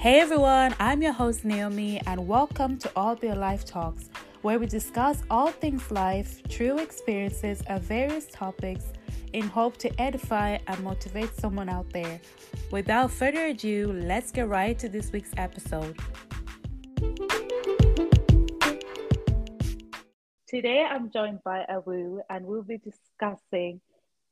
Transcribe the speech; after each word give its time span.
Hey 0.00 0.18
everyone, 0.20 0.74
I'm 0.80 1.02
your 1.02 1.12
host 1.12 1.44
Naomi, 1.44 2.00
and 2.06 2.26
welcome 2.26 2.78
to 2.78 2.90
All 2.96 3.14
Be 3.16 3.30
Life 3.32 3.66
Talks, 3.66 4.08
where 4.40 4.58
we 4.58 4.64
discuss 4.64 5.22
all 5.30 5.48
things 5.48 5.90
life, 5.90 6.42
true 6.48 6.78
experiences, 6.78 7.62
and 7.66 7.82
various 7.82 8.24
topics 8.32 8.94
in 9.34 9.42
hope 9.42 9.76
to 9.76 10.00
edify 10.00 10.56
and 10.68 10.82
motivate 10.82 11.34
someone 11.34 11.68
out 11.68 11.92
there. 11.92 12.18
Without 12.70 13.10
further 13.10 13.48
ado, 13.48 13.92
let's 13.92 14.32
get 14.32 14.48
right 14.48 14.78
to 14.78 14.88
this 14.88 15.12
week's 15.12 15.34
episode. 15.36 15.94
Today 20.48 20.86
I'm 20.90 21.10
joined 21.10 21.40
by 21.44 21.66
Awu, 21.68 22.20
and 22.30 22.46
we'll 22.46 22.62
be 22.62 22.78
discussing 22.78 23.82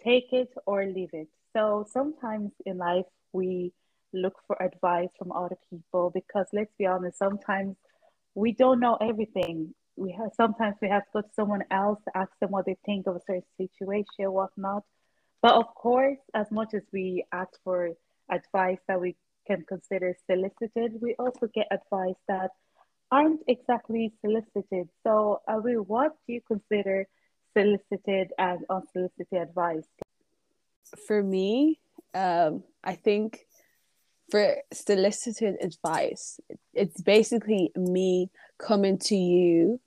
take 0.03 0.33
it 0.33 0.49
or 0.65 0.87
leave 0.87 1.11
it. 1.13 1.29
So 1.55 1.87
sometimes 1.91 2.53
in 2.65 2.79
life 2.79 3.05
we 3.35 3.75
look 4.13 4.35
for 4.47 4.61
advice 4.63 5.09
from 5.19 5.33
other 5.33 5.57
people 5.71 6.11
because 6.11 6.47
let's 6.53 6.73
be 6.79 6.87
honest, 6.87 7.19
sometimes 7.19 7.77
we 8.35 8.53
don't 8.53 8.81
know 8.81 8.97
everything. 9.01 9.75
We 9.97 10.13
have 10.13 10.31
sometimes 10.37 10.77
we 10.81 10.89
have 10.89 11.05
to 11.05 11.11
go 11.13 11.21
to 11.23 11.29
someone 11.35 11.65
else 11.71 11.99
to 12.05 12.17
ask 12.17 12.31
them 12.41 12.51
what 12.51 12.67
they 12.67 12.77
think 12.87 13.07
of 13.07 13.17
a 13.17 13.21
certain 13.27 13.43
situation, 13.57 14.33
whatnot. 14.33 14.85
But 15.43 15.55
of 15.55 15.75
course, 15.75 16.19
as 16.35 16.51
much 16.51 16.75
as 16.75 16.83
we 16.93 17.25
ask 17.33 17.51
for 17.65 17.91
advice 18.31 18.79
that 18.89 19.01
we 19.01 19.17
can 19.47 19.65
consider 19.69 20.15
solicited, 20.27 21.01
we 21.01 21.15
also 21.19 21.49
get 21.55 21.67
advice 21.71 22.21
that 22.29 22.51
aren't 23.11 23.41
exactly 23.49 24.13
solicited. 24.21 24.89
So, 25.03 25.41
Awu, 25.49 25.87
what 25.87 26.17
do 26.27 26.35
you 26.35 26.41
consider 26.47 27.07
solicited 27.57 28.33
and 28.39 28.61
unsolicited 28.69 29.33
advice? 29.33 29.89
For 31.07 31.23
me, 31.23 31.81
um, 32.15 32.63
I 32.85 32.95
think 32.95 33.47
for 34.31 34.57
solicited 34.73 35.57
advice, 35.63 36.39
it's 36.75 37.01
basically 37.01 37.71
me 37.77 38.31
coming 38.59 38.99
to 38.99 39.17
you 39.17 39.81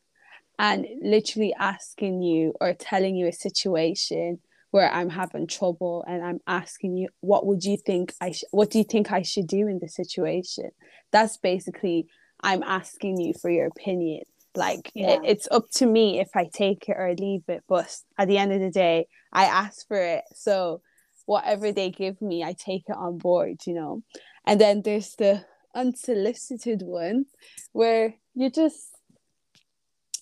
and 0.58 0.86
literally 1.02 1.54
asking 1.58 2.22
you 2.22 2.54
or 2.62 2.74
telling 2.74 3.16
you 3.16 3.28
a 3.28 3.34
situation 3.34 4.40
where 4.72 4.92
I'm 4.92 5.10
having 5.10 5.48
trouble 5.48 6.04
and 6.08 6.24
I'm 6.24 6.40
asking 6.48 6.96
you 6.96 7.10
what 7.20 7.46
would 7.46 7.64
you 7.64 7.78
think 7.78 8.14
I 8.22 8.32
sh- 8.32 8.46
what 8.52 8.70
do 8.70 8.78
you 8.78 8.86
think 8.86 9.12
I 9.12 9.22
should 9.22 9.48
do 9.48 9.68
in 9.68 9.80
this 9.80 9.96
situation? 9.96 10.70
That's 11.12 11.38
basically 11.38 12.08
I'm 12.42 12.64
asking 12.64 13.20
you 13.20 13.34
for 13.40 13.50
your 13.50 13.68
opinion. 13.68 14.24
Like 14.56 14.92
yeah. 14.94 15.14
it, 15.14 15.22
it's 15.26 15.48
up 15.52 15.66
to 15.76 15.86
me 15.86 16.20
if 16.20 16.30
I 16.36 16.50
take 16.52 16.88
it 16.88 16.96
or 16.98 17.14
leave 17.18 17.44
it 17.48 17.64
but 17.68 17.96
at 18.18 18.28
the 18.28 18.38
end 18.38 18.54
of 18.54 18.62
the 18.62 18.72
day 18.72 19.08
I 19.34 19.46
ask 19.46 19.88
for 19.88 19.98
it. 19.98 20.24
So 20.34 20.82
whatever 21.26 21.72
they 21.72 21.90
give 21.90 22.22
me 22.22 22.44
I 22.44 22.54
take 22.54 22.84
it 22.88 22.96
on 22.96 23.18
board 23.18 23.58
you 23.66 23.74
know 23.74 24.04
and 24.52 24.60
then 24.60 24.82
there's 24.82 25.16
the 25.16 25.46
unsolicited 25.74 26.82
one 26.82 27.26
where 27.72 28.16
you 28.36 28.50
just 28.50 28.90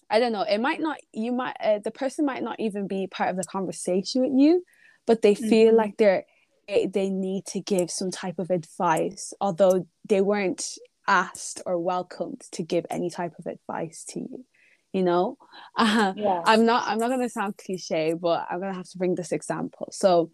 I 0.07 0.19
don't 0.19 0.31
know. 0.31 0.43
It 0.43 0.59
might 0.59 0.79
not. 0.79 0.97
You 1.13 1.31
might. 1.31 1.55
Uh, 1.59 1.79
the 1.83 1.91
person 1.91 2.25
might 2.25 2.43
not 2.43 2.59
even 2.59 2.87
be 2.87 3.07
part 3.07 3.29
of 3.29 3.37
the 3.37 3.43
conversation 3.43 4.21
with 4.21 4.31
you, 4.35 4.63
but 5.07 5.23
they 5.23 5.33
feel 5.33 5.69
mm-hmm. 5.69 5.77
like 5.77 5.97
they're 5.97 6.25
they 6.67 7.09
need 7.09 7.45
to 7.47 7.59
give 7.59 7.89
some 7.89 8.11
type 8.11 8.37
of 8.37 8.51
advice, 8.51 9.33
although 9.41 9.87
they 10.07 10.21
weren't 10.21 10.77
asked 11.07 11.61
or 11.65 11.79
welcomed 11.79 12.41
to 12.51 12.63
give 12.63 12.85
any 12.91 13.09
type 13.09 13.33
of 13.39 13.47
advice 13.47 14.03
to 14.09 14.19
you. 14.19 14.45
You 14.93 15.03
know, 15.03 15.37
uh. 15.77 16.13
I'm 16.45 16.65
not. 16.65 16.87
I'm 16.87 16.99
not 16.99 17.09
gonna 17.09 17.29
sound 17.29 17.57
cliche, 17.57 18.13
but 18.13 18.45
I'm 18.49 18.59
gonna 18.59 18.75
have 18.75 18.89
to 18.89 18.97
bring 18.99 19.15
this 19.15 19.31
example. 19.31 19.89
So, 19.91 20.31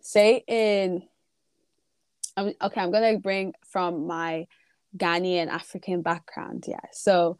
say 0.00 0.44
in 0.46 1.02
I'm, 2.36 2.52
okay, 2.62 2.80
I'm 2.80 2.90
gonna 2.90 3.18
bring 3.18 3.54
from 3.70 4.06
my 4.06 4.46
Ghanaian 4.96 5.48
African 5.48 6.02
background. 6.02 6.64
Yeah. 6.66 6.80
So, 6.92 7.36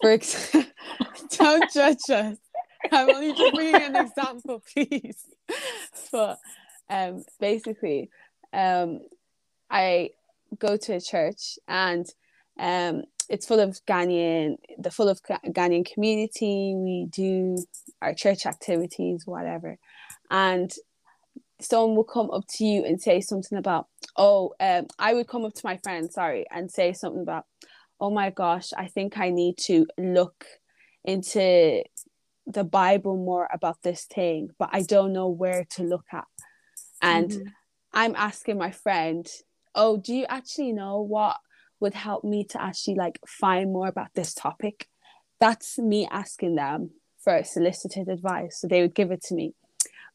for 0.00 0.10
example, 0.10 0.70
don't 1.38 1.72
judge 1.72 2.10
us. 2.10 2.36
I'm 2.90 3.10
only 3.10 3.32
just 3.32 3.54
bringing 3.54 3.82
an 3.82 3.96
example, 3.96 4.62
please. 4.72 5.24
But 6.10 6.38
um, 6.90 7.24
basically, 7.40 8.10
um, 8.52 9.00
I 9.70 10.10
go 10.58 10.76
to 10.76 10.94
a 10.94 11.00
church 11.00 11.58
and 11.68 12.06
um, 12.58 13.04
it's 13.28 13.46
full 13.46 13.60
of 13.60 13.80
Ghanaian, 13.86 14.56
the 14.78 14.90
full 14.90 15.08
of 15.08 15.22
Ghanaian 15.22 15.90
community. 15.90 16.74
We 16.76 17.06
do 17.10 17.64
our 18.02 18.14
church 18.14 18.44
activities, 18.44 19.22
whatever, 19.26 19.78
and 20.30 20.70
someone 21.64 21.96
will 21.96 22.04
come 22.04 22.30
up 22.30 22.44
to 22.48 22.64
you 22.64 22.84
and 22.84 23.00
say 23.00 23.20
something 23.20 23.58
about, 23.58 23.86
oh, 24.16 24.54
um, 24.60 24.86
I 24.98 25.14
would 25.14 25.28
come 25.28 25.44
up 25.44 25.54
to 25.54 25.62
my 25.64 25.78
friend, 25.82 26.10
sorry, 26.10 26.46
and 26.50 26.70
say 26.70 26.92
something 26.92 27.22
about, 27.22 27.44
oh 28.00 28.10
my 28.10 28.30
gosh, 28.30 28.72
I 28.76 28.88
think 28.88 29.18
I 29.18 29.30
need 29.30 29.58
to 29.58 29.86
look 29.98 30.44
into 31.04 31.82
the 32.46 32.64
Bible 32.64 33.16
more 33.16 33.48
about 33.52 33.76
this 33.82 34.04
thing, 34.04 34.50
but 34.58 34.70
I 34.72 34.82
don't 34.82 35.12
know 35.12 35.28
where 35.28 35.64
to 35.70 35.82
look 35.82 36.06
at. 36.12 36.26
And 37.00 37.30
mm-hmm. 37.30 37.48
I'm 37.92 38.14
asking 38.16 38.58
my 38.58 38.70
friend, 38.70 39.26
oh, 39.74 39.96
do 39.96 40.14
you 40.14 40.26
actually 40.28 40.72
know 40.72 41.00
what 41.00 41.36
would 41.80 41.94
help 41.94 42.24
me 42.24 42.44
to 42.44 42.62
actually 42.62 42.94
like 42.96 43.18
find 43.26 43.72
more 43.72 43.88
about 43.88 44.08
this 44.14 44.34
topic? 44.34 44.88
That's 45.40 45.78
me 45.78 46.08
asking 46.10 46.56
them 46.56 46.90
for 47.22 47.42
solicited 47.44 48.08
advice. 48.08 48.60
So 48.60 48.68
they 48.68 48.82
would 48.82 48.94
give 48.94 49.10
it 49.10 49.22
to 49.24 49.34
me. 49.34 49.54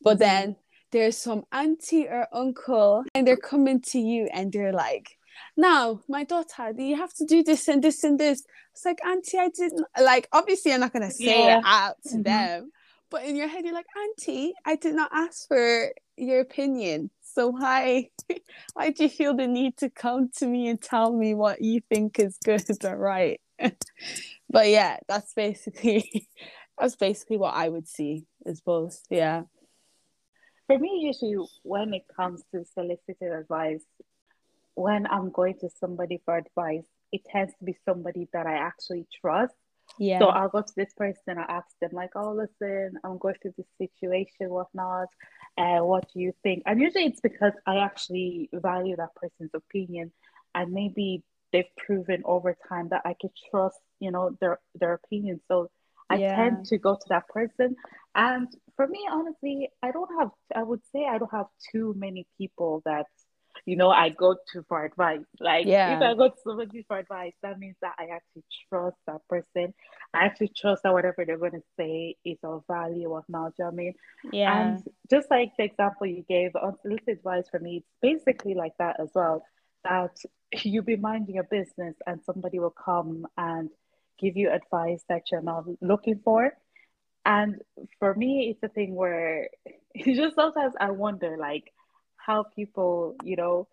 But 0.02 0.16
mm-hmm. 0.16 0.19
then 0.19 0.56
there's 0.92 1.18
some 1.18 1.44
auntie 1.52 2.08
or 2.08 2.28
uncle 2.31 3.03
and 3.14 3.28
they're 3.28 3.38
coming 3.38 3.81
to 3.81 4.00
you 4.00 4.30
and 4.34 4.52
they're 4.52 4.74
like 4.74 5.18
now 5.56 6.02
my 6.08 6.24
daughter 6.24 6.72
you 6.78 6.96
have 6.96 7.14
to 7.14 7.25
do 7.25 7.44
this 7.44 7.68
and 7.68 7.84
this 7.84 8.03
and 8.03 8.20
this 8.20 8.44
it's 8.74 8.86
like 8.86 9.00
auntie 9.06 9.38
i 9.38 9.50
didn't 9.50 9.86
like 10.02 10.28
obviously 10.31 10.74
i'm 10.74 10.80
not 10.80 10.94
going 10.94 11.08
to 11.08 11.12
say 11.12 11.46
yeah. 11.46 11.59
it 11.59 11.64
out 11.66 11.96
to 12.03 12.16
mm-hmm. 12.16 12.24
them 12.24 12.72
but 13.09 13.24
in 13.24 13.36
your 13.36 13.48
head 13.48 13.64
you're 13.64 13.74
like 13.74 13.86
auntie 13.98 14.53
i 14.66 14.75
did 14.75 14.96
not 14.96 15.09
ask 15.14 15.48
for 15.48 15.92
your 16.16 16.40
opinion 16.40 17.09
so 17.22 17.50
why 17.50 18.09
why 18.74 18.90
do 18.90 19.04
you 19.04 19.09
feel 19.09 19.36
the 19.36 19.48
need 19.48 19.78
to 19.78 19.90
come 19.90 20.30
to 20.36 20.48
me 20.48 20.68
and 20.68 20.81
tell 20.81 21.14
me 21.14 21.34
what 21.34 21.62
you 21.62 21.81
think 21.90 22.19
is 22.19 22.38
good 22.44 22.64
or 22.84 22.98
right 22.98 23.42
but 24.50 24.68
yeah 24.68 24.98
that's 25.08 25.34
basically 25.34 26.28
that's 26.80 26.96
basically 26.96 27.38
what 27.38 27.54
i 27.54 27.69
would 27.69 27.88
see 27.88 28.25
as 28.46 28.62
both 28.62 29.02
yeah 29.09 29.44
for 30.67 30.78
me, 30.78 31.00
usually 31.01 31.38
when 31.63 31.94
it 31.94 32.03
comes 32.16 32.44
to 32.51 32.66
solicited 32.66 33.31
advice, 33.31 33.83
when 34.75 35.07
I'm 35.07 35.31
going 35.31 35.55
to 35.61 35.69
somebody 35.79 36.22
for 36.23 36.38
advice, 36.38 36.85
it 37.11 37.22
tends 37.25 37.53
to 37.57 37.66
be 37.66 37.75
somebody 37.85 38.28
that 38.33 38.45
I 38.45 38.57
actually 38.57 39.07
trust. 39.22 39.56
Yeah. 39.97 40.19
So 40.19 40.25
I'll 40.27 40.50
go 40.50 40.61
to 40.61 40.73
this 40.75 40.94
person 40.95 41.23
and 41.27 41.39
I 41.39 41.44
ask 41.44 41.67
them 41.79 41.91
like, 41.94 42.11
"Oh, 42.16 42.31
listen, 42.33 43.00
I'm 43.03 43.17
going 43.17 43.35
through 43.41 43.53
this 43.57 43.67
situation, 43.77 44.50
whatnot. 44.50 45.07
Uh, 45.57 45.79
what 45.79 46.11
do 46.13 46.19
you 46.19 46.33
think?" 46.44 46.63
And 46.66 46.81
usually 46.81 47.06
it's 47.06 47.22
because 47.22 47.53
I 47.66 47.77
actually 47.77 48.50
value 48.53 48.97
that 48.97 49.16
person's 49.16 49.51
opinion, 49.53 50.11
and 50.53 50.73
maybe 50.73 51.23
they've 51.53 51.73
proven 51.77 52.22
over 52.25 52.57
time 52.67 52.89
that 52.89 53.03
I 53.06 53.16
could 53.19 53.31
trust, 53.50 53.79
you 54.00 54.11
know, 54.11 54.38
their 54.41 54.59
their 54.75 54.94
opinion. 54.94 55.39
So 55.47 55.69
I 56.09 56.17
yeah. 56.17 56.35
tend 56.35 56.66
to 56.67 56.77
go 56.77 56.95
to 56.95 57.06
that 57.09 57.27
person. 57.29 57.75
And 58.17 58.47
for 58.75 58.88
me, 58.88 59.07
honestly, 59.09 59.69
I 59.83 59.91
don't 59.91 60.09
have, 60.19 60.31
I 60.55 60.63
would 60.63 60.81
say 60.91 61.05
I 61.05 61.19
don't 61.19 61.31
have 61.31 61.45
too 61.72 61.94
many 61.95 62.25
people 62.35 62.81
that, 62.83 63.05
you 63.66 63.75
know, 63.75 63.91
I 63.91 64.09
go 64.09 64.35
to 64.53 64.66
for 64.67 64.83
advice. 64.83 65.22
Like, 65.39 65.67
yeah. 65.67 65.95
if 65.95 66.01
I 66.01 66.16
go 66.16 66.29
to 66.29 66.35
somebody 66.44 66.83
for 66.88 66.97
advice, 66.97 67.33
that 67.44 67.59
means 67.59 67.75
that 67.83 67.94
I 68.00 68.06
actually 68.16 68.44
trust 68.69 68.97
that 69.06 69.22
person. 69.29 69.75
I 70.16 70.25
actually 70.25 70.51
trust 70.57 70.81
that 70.81 70.94
whatever 70.94 71.25
they're 71.25 71.38
going 71.38 71.51
to 71.51 71.63
say 71.79 72.16
is 72.25 72.39
of 72.44 72.63
value 72.67 73.09
or 73.09 73.23
not. 73.29 73.53
You 73.59 73.66
know 73.66 73.72
I 73.72 73.73
mean? 73.73 73.94
Yeah. 74.31 74.67
And 74.67 74.83
just 75.11 75.29
like 75.29 75.51
the 75.56 75.66
example 75.66 76.07
you 76.07 76.23
gave, 76.27 76.56
unsolicited 76.56 77.19
advice 77.19 77.45
for 77.51 77.59
me, 77.59 77.83
it's 77.83 77.88
basically 78.01 78.56
like 78.56 78.74
that 78.80 79.00
as 79.00 79.09
well. 79.13 79.44
That 79.83 80.18
you 80.63 80.81
be 80.81 80.95
minding 80.95 81.36
your 81.36 81.44
business 81.44 81.95
and 82.07 82.19
somebody 82.25 82.57
will 82.57 82.74
come 82.83 83.27
and 83.38 83.69
give 84.19 84.36
you 84.36 84.50
advice 84.51 85.03
that 85.07 85.24
you're 85.31 85.42
not 85.42 85.65
looking 85.81 86.19
for. 86.24 86.53
And 87.27 87.62
for 88.00 88.15
me, 88.15 88.50
it's 88.51 88.63
a 88.63 88.69
thing 88.74 88.95
where 88.95 89.50
it's 89.95 90.18
just 90.18 90.35
sometimes 90.35 90.75
I 90.79 90.91
wonder 90.91 91.38
like 91.39 91.74
how 92.18 92.45
people, 92.56 93.15
you 93.24 93.38
know, 93.38 93.68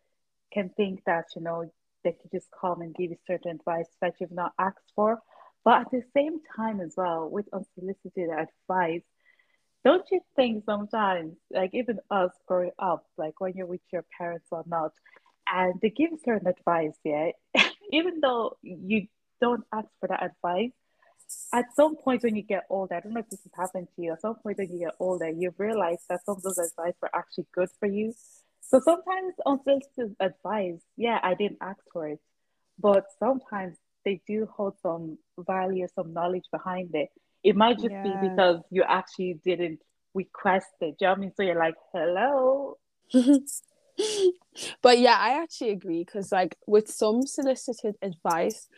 can 0.52 0.70
think 0.70 1.04
that, 1.06 1.26
you 1.36 1.42
know, 1.42 1.72
they 2.04 2.12
could 2.12 2.32
just 2.32 2.48
come 2.60 2.82
and 2.82 2.94
give 2.94 3.12
you 3.12 3.18
certain 3.26 3.52
advice 3.52 3.88
that 4.02 4.14
you've 4.20 4.32
not 4.32 4.52
asked 4.58 4.92
for. 4.96 5.20
But 5.64 5.82
at 5.82 5.92
the 5.92 6.02
same 6.14 6.40
time 6.56 6.80
as 6.80 6.94
well, 6.96 7.30
with 7.30 7.46
unsolicited 7.52 8.30
advice, 8.30 9.02
don't 9.84 10.06
you 10.12 10.20
think 10.36 10.64
sometimes, 10.64 11.36
like 11.50 11.70
even 11.74 12.00
us 12.10 12.32
growing 12.46 12.72
up, 12.78 13.06
like 13.18 13.40
when 13.40 13.54
you're 13.54 13.66
with 13.66 13.82
your 13.92 14.04
parents 14.18 14.48
or 14.52 14.64
not, 14.66 14.92
and 15.52 15.80
they 15.82 15.90
give 15.90 16.10
certain 16.24 16.48
advice, 16.48 16.96
yeah, 17.04 17.30
even 17.92 18.20
though 18.20 18.56
you 18.62 19.08
don't 19.40 19.64
ask 19.72 19.88
for 20.00 20.08
that 20.08 20.22
advice. 20.22 20.72
At 21.52 21.66
some 21.74 21.96
point 21.96 22.22
when 22.22 22.36
you 22.36 22.42
get 22.42 22.64
older, 22.68 22.96
I 22.96 23.00
don't 23.00 23.12
know 23.12 23.20
if 23.20 23.30
this 23.30 23.40
has 23.44 23.52
happened 23.56 23.88
to 23.94 24.02
you, 24.02 24.12
at 24.12 24.20
some 24.20 24.34
point 24.36 24.58
when 24.58 24.70
you 24.70 24.80
get 24.80 24.94
older, 24.98 25.28
you've 25.28 25.58
realized 25.58 26.02
that 26.08 26.24
some 26.24 26.36
of 26.36 26.42
those 26.42 26.58
advice 26.58 26.94
were 27.00 27.14
actually 27.14 27.46
good 27.54 27.68
for 27.78 27.86
you. 27.86 28.12
So 28.60 28.80
sometimes 28.80 29.34
unsolicited 29.46 30.16
advice, 30.20 30.80
yeah, 30.96 31.20
I 31.22 31.34
didn't 31.34 31.58
ask 31.60 31.80
for 31.92 32.08
it, 32.08 32.18
but 32.78 33.04
sometimes 33.18 33.76
they 34.04 34.20
do 34.26 34.48
hold 34.54 34.74
some 34.82 35.18
value, 35.38 35.86
some 35.94 36.12
knowledge 36.12 36.44
behind 36.50 36.90
it. 36.94 37.08
It 37.42 37.56
might 37.56 37.78
just 37.78 37.90
yeah. 37.90 38.02
be 38.20 38.28
because 38.28 38.60
you 38.70 38.82
actually 38.86 39.38
didn't 39.44 39.80
request 40.14 40.66
it. 40.80 40.98
Do 40.98 41.04
you 41.04 41.06
know 41.08 41.12
I 41.12 41.16
mean? 41.16 41.32
So 41.36 41.42
you're 41.42 41.58
like, 41.58 41.74
hello. 41.92 42.78
but 44.82 44.98
yeah, 44.98 45.16
I 45.18 45.42
actually 45.42 45.70
agree 45.70 46.04
because 46.04 46.32
like 46.32 46.56
with 46.66 46.88
some 46.88 47.26
solicited 47.26 47.96
advice, 48.02 48.68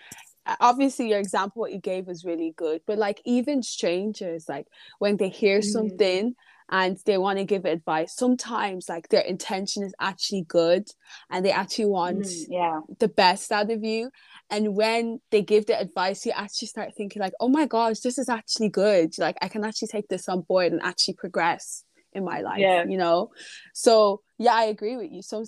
obviously 0.60 1.08
your 1.08 1.19
example 1.19 1.60
what 1.60 1.72
you 1.72 1.78
gave 1.78 2.06
was 2.06 2.25
really 2.25 2.52
good 2.56 2.81
but 2.87 2.98
like 2.98 3.20
even 3.25 3.62
strangers 3.62 4.48
like 4.48 4.66
when 4.98 5.16
they 5.16 5.28
hear 5.28 5.58
mm-hmm. 5.58 5.69
something 5.69 6.34
and 6.69 6.98
they 7.06 7.16
want 7.16 7.38
to 7.38 7.44
give 7.44 7.64
advice 7.64 8.14
sometimes 8.14 8.88
like 8.88 9.08
their 9.08 9.22
intention 9.22 9.82
is 9.82 9.94
actually 10.00 10.43
good 10.43 10.88
and 11.31 11.44
they 11.44 11.52
actually 11.52 11.84
want 11.84 12.22
mm, 12.22 12.46
yeah. 12.48 12.81
the 12.98 13.08
best 13.08 13.52
out 13.52 13.70
of 13.70 13.84
you 13.84 14.10
and 14.50 14.75
when 14.75 15.20
they 15.31 15.43
give 15.43 15.66
the 15.66 15.78
advice 15.78 16.26
you 16.26 16.32
actually 16.34 16.69
start 16.69 16.94
thinking 16.96 17.20
like 17.20 17.34
oh 17.40 17.48
my 17.48 17.66
gosh 17.66 18.00
this 18.00 18.19
is 18.19 18.28
actually 18.28 18.69
good. 18.69 19.16
Like 19.19 19.37
i 19.40 19.48
can 19.48 19.64
actually 19.64 19.88
take 19.88 20.08
this 20.08 20.28
on 20.28 20.40
board 20.43 20.72
and 20.72 20.82
actually 20.82 21.14
progress 21.14 21.84
in 22.17 22.25
my 22.25 22.41
life 22.41 22.59
yeah. 22.59 22.85
you 22.85 22.97
know 22.97 23.31
so 23.75 24.21
yeah 24.39 24.55
i 24.55 24.65
agree 24.65 24.97
with 24.97 25.11
you 25.13 25.23
some 25.23 25.45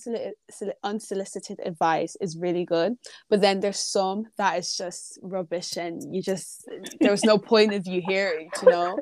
unsolicited 0.85 1.59
advice 1.65 2.17
is 2.20 2.37
really 2.37 2.65
good 2.65 2.94
but 3.31 3.41
then 3.41 3.61
there's 3.61 3.79
some 3.79 4.25
that 4.37 4.59
is 4.59 4.76
just 4.76 5.19
rubbish 5.23 5.76
and 5.76 6.15
you 6.15 6.23
just 6.23 6.69
there's 7.00 7.25
no 7.25 7.38
point 7.53 7.73
of 7.73 7.87
you 7.87 8.03
hearing 8.06 8.50
you 8.62 8.70
know 8.70 8.99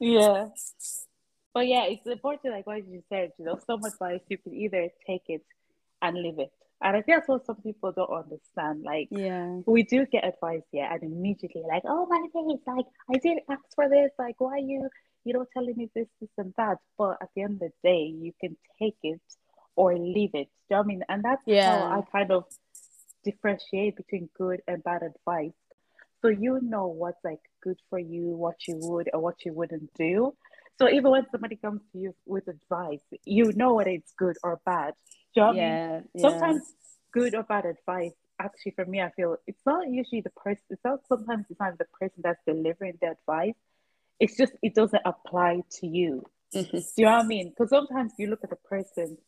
yeah 0.00 0.46
but 1.54 1.66
yeah 1.66 1.84
it's 1.84 2.06
important 2.06 2.52
like 2.52 2.66
what 2.66 2.86
you 2.86 3.02
said 3.08 3.30
you 3.38 3.44
know 3.44 3.58
some 3.66 3.82
advice 3.84 4.20
you 4.28 4.38
can 4.38 4.52
either 4.52 4.88
take 5.06 5.22
it 5.28 5.42
and 6.02 6.16
leave 6.16 6.38
it 6.38 6.50
and 6.82 6.96
I 6.96 7.00
think 7.00 7.16
that's 7.16 7.28
what 7.28 7.46
some 7.46 7.56
people 7.62 7.92
don't 7.92 8.10
understand. 8.10 8.82
Like, 8.84 9.08
yeah, 9.10 9.60
we 9.66 9.84
do 9.84 10.04
get 10.04 10.26
advice, 10.26 10.60
yeah, 10.70 10.92
and 10.92 11.02
immediately 11.02 11.62
like, 11.66 11.82
oh 11.86 12.06
my 12.06 12.20
face, 12.32 12.60
like 12.66 12.84
I 13.10 13.18
didn't 13.18 13.44
ask 13.50 13.62
for 13.74 13.88
this. 13.88 14.10
Like, 14.18 14.34
why 14.38 14.58
you 14.58 14.90
you 15.24 15.32
know, 15.32 15.46
telling 15.52 15.76
me 15.76 15.90
this, 15.94 16.06
this, 16.20 16.30
and 16.38 16.52
that. 16.56 16.78
But 16.98 17.18
at 17.22 17.28
the 17.34 17.42
end 17.42 17.54
of 17.54 17.60
the 17.60 17.70
day, 17.82 18.14
you 18.16 18.32
can 18.40 18.56
take 18.78 18.96
it 19.02 19.20
or 19.76 19.96
leave 19.96 20.30
it. 20.34 20.48
Do 20.68 20.70
you 20.70 20.76
know 20.76 20.80
I 20.80 20.84
mean? 20.84 21.02
And 21.08 21.22
that's 21.22 21.42
yeah. 21.46 21.78
how 21.78 21.98
I 21.98 22.02
kind 22.16 22.30
of 22.30 22.44
differentiate 23.24 23.96
between 23.96 24.28
good 24.36 24.60
and 24.68 24.82
bad 24.84 25.02
advice. 25.02 25.52
So 26.22 26.28
you 26.28 26.60
know 26.62 26.86
what's 26.86 27.22
like 27.24 27.40
good 27.62 27.78
for 27.90 27.98
you, 27.98 28.28
what 28.28 28.66
you 28.66 28.78
would 28.80 29.10
or 29.12 29.20
what 29.20 29.44
you 29.44 29.52
wouldn't 29.52 29.92
do. 29.94 30.34
So 30.78 30.88
even 30.88 31.10
when 31.10 31.26
somebody 31.30 31.56
comes 31.56 31.82
to 31.92 31.98
you 31.98 32.14
with 32.26 32.48
advice, 32.48 33.00
you 33.24 33.52
know 33.54 33.74
whether 33.74 33.90
it's 33.90 34.12
good 34.16 34.36
or 34.42 34.60
bad. 34.64 34.94
Do 35.34 35.40
you 35.40 35.46
know 35.46 35.52
yeah, 35.52 35.62
I 35.62 35.90
mean? 35.90 36.04
Yeah. 36.14 36.22
Sometimes 36.22 36.74
good 37.12 37.34
or 37.34 37.42
bad 37.44 37.64
advice 37.64 38.12
actually 38.40 38.72
for 38.72 38.84
me 38.84 39.00
I 39.00 39.10
feel 39.10 39.36
it's 39.46 39.64
not 39.64 39.88
usually 39.88 40.20
the 40.20 40.30
person 40.30 40.62
it's 40.70 40.84
not 40.84 41.00
sometimes 41.08 41.46
it's 41.48 41.60
not 41.60 41.78
the 41.78 41.86
person 41.98 42.20
that's 42.22 42.40
delivering 42.46 42.98
the 43.00 43.12
advice 43.12 43.54
it's 44.20 44.36
just 44.36 44.52
it 44.62 44.74
doesn't 44.74 45.02
apply 45.04 45.62
to 45.80 45.86
you. 45.86 46.24
Mm-hmm. 46.54 46.76
Do 46.76 46.84
you 46.96 47.04
know 47.04 47.12
what 47.12 47.24
I 47.24 47.26
mean? 47.26 47.48
Because 47.48 47.70
sometimes 47.70 48.12
you 48.18 48.28
look 48.28 48.44
at 48.44 48.50
the 48.50 48.56
person 48.56 49.18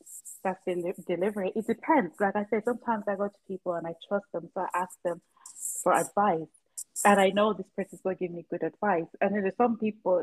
that's 0.45 0.65
del- 0.65 0.93
delivering. 1.07 1.53
It 1.57 1.67
depends. 1.67 2.15
Like 2.21 2.37
I 2.37 2.47
said, 2.51 2.65
sometimes 2.65 3.05
I 3.09 3.17
go 3.17 3.27
to 3.27 3.39
people 3.49 3.75
and 3.75 3.87
I 3.87 3.95
trust 4.07 4.27
them, 4.33 4.49
so 4.55 4.61
I 4.61 4.69
ask 4.83 4.97
them 5.05 5.21
for 5.83 5.93
advice, 5.93 6.47
and 7.05 7.21
I 7.21 7.31
know 7.31 7.53
this 7.53 7.67
person's 7.75 8.01
going 8.03 8.17
to 8.17 8.25
give 8.25 8.33
me 8.33 8.47
good 8.49 8.63
advice. 8.63 9.07
And 9.21 9.35
then 9.35 9.43
there's 9.43 9.57
some 9.57 9.77
people, 9.77 10.23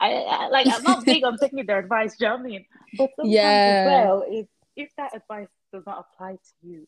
I, 0.00 0.12
I, 0.12 0.48
like 0.48 0.68
I'm 0.72 0.82
not 0.84 1.04
big 1.04 1.24
on 1.24 1.36
taking 1.38 1.66
their 1.66 1.80
advice. 1.80 2.16
Do 2.16 2.26
you 2.26 2.30
know 2.30 2.36
what 2.36 2.44
I 2.44 2.48
mean? 2.48 2.66
But 2.96 3.10
sometimes 3.16 3.34
yeah. 3.34 3.84
as 3.84 3.86
well, 3.86 4.24
if 4.28 4.46
if 4.76 4.90
that 4.96 5.16
advice 5.16 5.48
does 5.72 5.82
not 5.86 6.06
apply 6.06 6.32
to 6.32 6.68
you, 6.68 6.86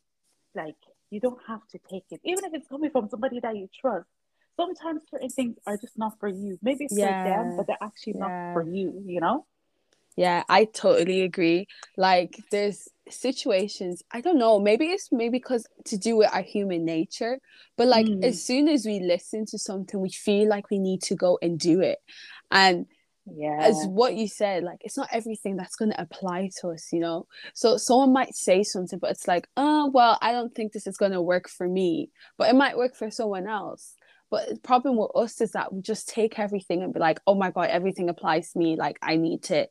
like 0.54 0.76
you 1.10 1.18
don't 1.20 1.40
have 1.48 1.66
to 1.72 1.78
take 1.90 2.04
it, 2.10 2.20
even 2.24 2.44
if 2.44 2.54
it's 2.54 2.68
coming 2.68 2.90
from 2.90 3.08
somebody 3.08 3.40
that 3.40 3.56
you 3.56 3.68
trust 3.80 4.06
sometimes 4.56 5.02
certain 5.10 5.28
things 5.28 5.56
are 5.66 5.76
just 5.76 5.98
not 5.98 6.18
for 6.18 6.28
you. 6.28 6.58
Maybe 6.62 6.84
it's 6.84 6.96
yeah. 6.96 7.22
for 7.22 7.28
them, 7.28 7.56
but 7.56 7.66
they're 7.66 7.76
actually 7.80 8.14
yeah. 8.16 8.26
not 8.26 8.52
for 8.54 8.62
you, 8.62 9.02
you 9.04 9.20
know? 9.20 9.46
Yeah, 10.16 10.44
I 10.48 10.64
totally 10.64 11.22
agree. 11.22 11.66
Like 11.98 12.40
there's 12.50 12.88
situations, 13.10 14.02
I 14.10 14.22
don't 14.22 14.38
know, 14.38 14.58
maybe 14.58 14.86
it's 14.86 15.12
maybe 15.12 15.38
because 15.38 15.66
to 15.84 15.98
do 15.98 16.16
with 16.16 16.30
our 16.32 16.42
human 16.42 16.86
nature, 16.86 17.38
but 17.76 17.86
like 17.86 18.06
mm. 18.06 18.24
as 18.24 18.42
soon 18.42 18.66
as 18.68 18.86
we 18.86 19.00
listen 19.00 19.44
to 19.46 19.58
something, 19.58 20.00
we 20.00 20.10
feel 20.10 20.48
like 20.48 20.70
we 20.70 20.78
need 20.78 21.02
to 21.02 21.14
go 21.14 21.38
and 21.42 21.58
do 21.58 21.80
it. 21.80 21.98
And 22.50 22.86
yeah 23.34 23.58
as 23.60 23.84
what 23.88 24.14
you 24.14 24.28
said 24.28 24.62
like 24.62 24.78
it's 24.82 24.96
not 24.96 25.08
everything 25.10 25.56
that's 25.56 25.74
going 25.76 25.90
to 25.90 26.00
apply 26.00 26.48
to 26.60 26.68
us 26.68 26.92
you 26.92 27.00
know 27.00 27.26
so 27.54 27.76
someone 27.76 28.12
might 28.12 28.34
say 28.34 28.62
something 28.62 28.98
but 28.98 29.10
it's 29.10 29.26
like 29.26 29.48
oh 29.56 29.90
well 29.92 30.16
i 30.22 30.30
don't 30.30 30.54
think 30.54 30.72
this 30.72 30.86
is 30.86 30.96
going 30.96 31.12
to 31.12 31.20
work 31.20 31.48
for 31.48 31.68
me 31.68 32.08
but 32.38 32.48
it 32.48 32.54
might 32.54 32.76
work 32.76 32.94
for 32.94 33.10
someone 33.10 33.48
else 33.48 33.95
but 34.30 34.48
the 34.48 34.56
problem 34.56 34.96
with 34.96 35.10
us 35.14 35.40
is 35.40 35.52
that 35.52 35.72
we 35.72 35.82
just 35.82 36.08
take 36.08 36.38
everything 36.38 36.82
and 36.82 36.92
be 36.92 37.00
like, 37.00 37.20
oh 37.26 37.34
my 37.34 37.50
God, 37.50 37.68
everything 37.68 38.08
applies 38.08 38.52
to 38.52 38.58
me. 38.58 38.76
Like, 38.76 38.98
I 39.02 39.16
need 39.16 39.44
to, 39.44 39.68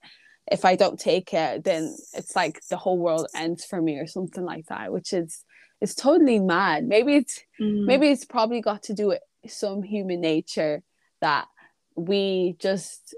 if 0.51 0.63
I 0.63 0.75
don't 0.75 0.99
take 0.99 1.33
it, 1.33 1.63
then 1.63 1.95
it's 2.13 2.35
like 2.35 2.61
the 2.69 2.77
whole 2.77 2.97
world 2.97 3.27
ends 3.35 3.65
for 3.65 3.81
me 3.81 3.97
or 3.97 4.07
something 4.07 4.45
like 4.45 4.67
that, 4.67 4.91
which 4.91 5.11
is, 5.11 5.43
it's 5.81 5.95
totally 5.95 6.39
mad. 6.39 6.85
Maybe 6.85 7.15
it's, 7.15 7.41
mm. 7.59 7.85
maybe 7.85 8.07
it's 8.07 8.25
probably 8.25 8.61
got 8.61 8.83
to 8.83 8.93
do 8.93 9.07
with 9.07 9.19
some 9.47 9.83
human 9.83 10.21
nature 10.21 10.83
that 11.21 11.47
we 11.95 12.55
just, 12.59 13.13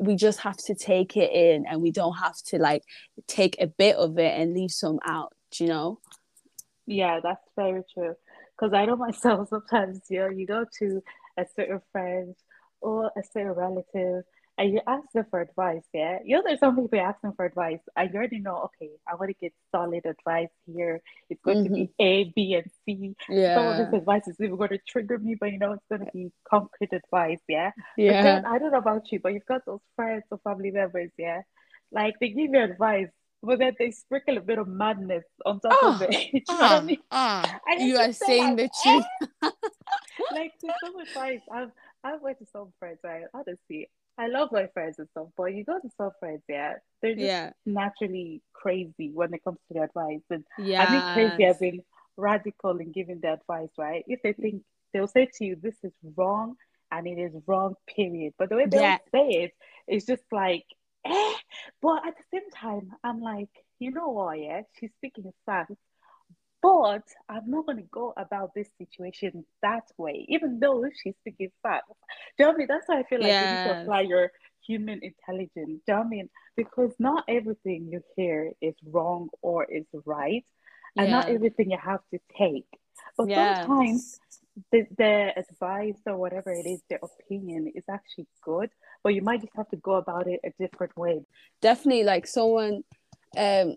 we 0.00 0.14
just 0.14 0.40
have 0.40 0.58
to 0.58 0.74
take 0.74 1.16
it 1.16 1.32
in 1.32 1.64
and 1.66 1.80
we 1.80 1.90
don't 1.90 2.18
have 2.18 2.36
to 2.48 2.58
like 2.58 2.82
take 3.26 3.56
a 3.60 3.66
bit 3.66 3.96
of 3.96 4.18
it 4.18 4.38
and 4.38 4.52
leave 4.52 4.70
some 4.70 4.98
out, 5.06 5.32
you 5.58 5.66
know? 5.68 6.00
Yeah, 6.86 7.20
that's 7.22 7.48
very 7.56 7.82
true. 7.94 8.14
Because 8.58 8.72
I 8.72 8.86
know 8.86 8.96
myself 8.96 9.48
sometimes, 9.50 10.00
you 10.08 10.20
know, 10.20 10.28
you 10.28 10.46
go 10.46 10.64
to 10.78 11.02
a 11.36 11.44
certain 11.54 11.80
friend 11.92 12.34
or 12.80 13.10
a 13.16 13.22
certain 13.32 13.52
relative 13.52 14.24
and 14.58 14.72
you 14.72 14.80
ask 14.86 15.10
them 15.12 15.26
for 15.30 15.40
advice, 15.40 15.82
yeah. 15.92 16.18
You 16.24 16.36
know, 16.36 16.42
there's 16.46 16.60
some 16.60 16.76
people 16.76 16.98
ask 16.98 17.20
them 17.20 17.34
for 17.36 17.44
advice. 17.44 17.80
I 17.94 18.06
already 18.06 18.38
know, 18.38 18.70
okay, 18.80 18.90
I 19.06 19.14
want 19.14 19.28
to 19.28 19.36
get 19.38 19.52
solid 19.70 20.06
advice 20.06 20.48
here. 20.64 21.02
It's 21.28 21.40
going 21.42 21.58
mm-hmm. 21.58 21.74
to 21.74 21.80
be 21.80 21.82
mm-hmm. 21.82 22.02
A, 22.02 22.32
B, 22.34 22.54
and 22.54 22.70
C. 22.84 23.14
Yeah. 23.28 23.54
Some 23.54 23.66
of 23.66 23.76
this 23.76 24.00
advice 24.00 24.26
is 24.28 24.36
even 24.40 24.56
going 24.56 24.70
to 24.70 24.78
trigger 24.88 25.18
me, 25.18 25.36
but 25.38 25.52
you 25.52 25.58
know, 25.58 25.72
it's 25.72 25.84
going 25.90 26.06
to 26.06 26.10
be 26.12 26.32
concrete 26.48 26.92
advice, 26.92 27.40
yeah. 27.48 27.72
Yeah. 27.98 28.22
Then, 28.22 28.46
I 28.46 28.58
don't 28.58 28.72
know 28.72 28.78
about 28.78 29.12
you, 29.12 29.20
but 29.22 29.34
you've 29.34 29.46
got 29.46 29.66
those 29.66 29.80
friends 29.94 30.24
or 30.30 30.38
family 30.38 30.70
members, 30.70 31.10
yeah. 31.18 31.42
Like 31.92 32.14
they 32.18 32.30
give 32.30 32.50
you 32.52 32.62
advice, 32.62 33.08
but 33.46 33.58
then 33.60 33.74
they 33.78 33.90
sprinkle 33.90 34.36
a 34.36 34.40
bit 34.40 34.58
of 34.58 34.68
madness 34.68 35.24
on 35.44 35.60
top 35.60 35.78
oh, 35.82 35.94
of 35.94 36.02
ah, 36.02 36.06
it. 36.10 36.30
you 36.34 36.42
I 36.48 36.76
ah, 36.76 36.80
mean? 36.80 36.98
Oh, 37.10 37.44
you 37.78 37.96
are 37.96 38.12
saying 38.12 38.56
the 38.56 38.68
truth. 38.82 39.04
like 40.32 40.52
to 40.60 40.72
some 40.84 40.98
advice, 40.98 41.40
I've 41.50 41.70
I've 42.04 42.20
went 42.20 42.38
to 42.38 42.46
some 42.52 42.72
friends, 42.78 42.98
right? 43.04 43.24
Honestly, 43.32 43.88
I 44.18 44.28
love 44.28 44.50
my 44.52 44.66
friends 44.68 44.98
and 44.98 45.08
stuff, 45.10 45.28
but 45.36 45.54
you 45.54 45.64
go 45.64 45.78
to 45.78 45.88
some 45.96 46.10
friends, 46.18 46.42
yeah, 46.48 46.74
they're 47.02 47.14
just 47.14 47.24
yeah. 47.24 47.50
naturally 47.64 48.42
crazy 48.52 49.10
when 49.12 49.32
it 49.34 49.44
comes 49.44 49.58
to 49.68 49.74
the 49.74 49.82
advice. 49.82 50.22
And 50.30 50.44
yeah, 50.58 50.84
I 50.84 50.92
mean 50.92 51.14
crazy 51.14 51.44
as 51.44 51.62
in 51.62 51.82
radical 52.16 52.78
in 52.78 52.92
giving 52.92 53.20
the 53.20 53.34
advice, 53.34 53.70
right? 53.78 54.04
If 54.06 54.22
they 54.22 54.32
think 54.32 54.62
they'll 54.92 55.06
say 55.06 55.28
to 55.38 55.44
you, 55.44 55.56
This 55.60 55.76
is 55.82 55.92
wrong 56.16 56.56
and 56.90 57.06
it 57.06 57.18
is 57.18 57.34
wrong, 57.46 57.74
period. 57.94 58.34
But 58.38 58.48
the 58.48 58.56
way 58.56 58.66
they 58.66 58.80
yeah. 58.80 58.98
say 59.12 59.28
it, 59.28 59.52
it's 59.86 60.06
just 60.06 60.24
like 60.32 60.64
eh. 61.10 61.32
But 61.82 62.06
at 62.06 62.14
the 62.16 62.24
same 62.32 62.50
time, 62.50 62.90
I'm 63.04 63.20
like, 63.20 63.50
you 63.78 63.90
know 63.90 64.08
what, 64.08 64.38
yeah, 64.38 64.62
she's 64.78 64.90
speaking 64.96 65.32
facts. 65.44 65.74
But 66.62 67.02
I'm 67.28 67.48
not 67.48 67.66
going 67.66 67.78
to 67.78 67.88
go 67.92 68.12
about 68.16 68.54
this 68.54 68.68
situation 68.78 69.44
that 69.62 69.84
way, 69.98 70.26
even 70.28 70.58
though 70.58 70.84
she's 71.02 71.14
speaking 71.20 71.50
facts. 71.62 71.92
Do 72.36 72.44
you 72.44 72.46
know 72.46 72.54
I 72.54 72.56
mean? 72.56 72.66
That's 72.68 72.88
why 72.88 72.98
I 73.00 73.02
feel 73.04 73.20
like 73.20 73.28
yes. 73.28 73.44
you 73.44 73.50
need 73.50 73.74
to 73.74 73.82
apply 73.82 74.00
your 74.00 74.32
human 74.66 75.00
intelligence. 75.02 75.52
Do 75.54 75.64
you 75.86 75.94
know 75.94 76.00
I 76.00 76.08
mean? 76.08 76.28
Because 76.56 76.92
not 76.98 77.24
everything 77.28 77.88
you 77.92 78.02
hear 78.16 78.52
is 78.60 78.74
wrong 78.84 79.28
or 79.42 79.64
is 79.64 79.84
right, 80.04 80.44
and 80.96 81.08
yeah. 81.08 81.12
not 81.12 81.28
everything 81.28 81.70
you 81.70 81.78
have 81.78 82.00
to 82.12 82.18
take. 82.36 82.66
But 83.16 83.28
yes. 83.28 83.66
sometimes 83.66 84.20
the, 84.72 84.86
the 84.96 85.32
advice 85.36 86.00
or 86.06 86.16
whatever 86.16 86.52
it 86.52 86.66
is, 86.66 86.80
the 86.88 86.98
opinion 87.02 87.72
is 87.74 87.84
actually 87.90 88.26
good, 88.42 88.70
but 89.02 89.14
you 89.14 89.22
might 89.22 89.40
just 89.40 89.54
have 89.56 89.68
to 89.70 89.76
go 89.76 89.94
about 89.94 90.26
it 90.26 90.40
a 90.44 90.50
different 90.58 90.96
way. 90.96 91.20
Definitely, 91.60 92.04
like 92.04 92.26
someone, 92.26 92.82
um, 93.36 93.74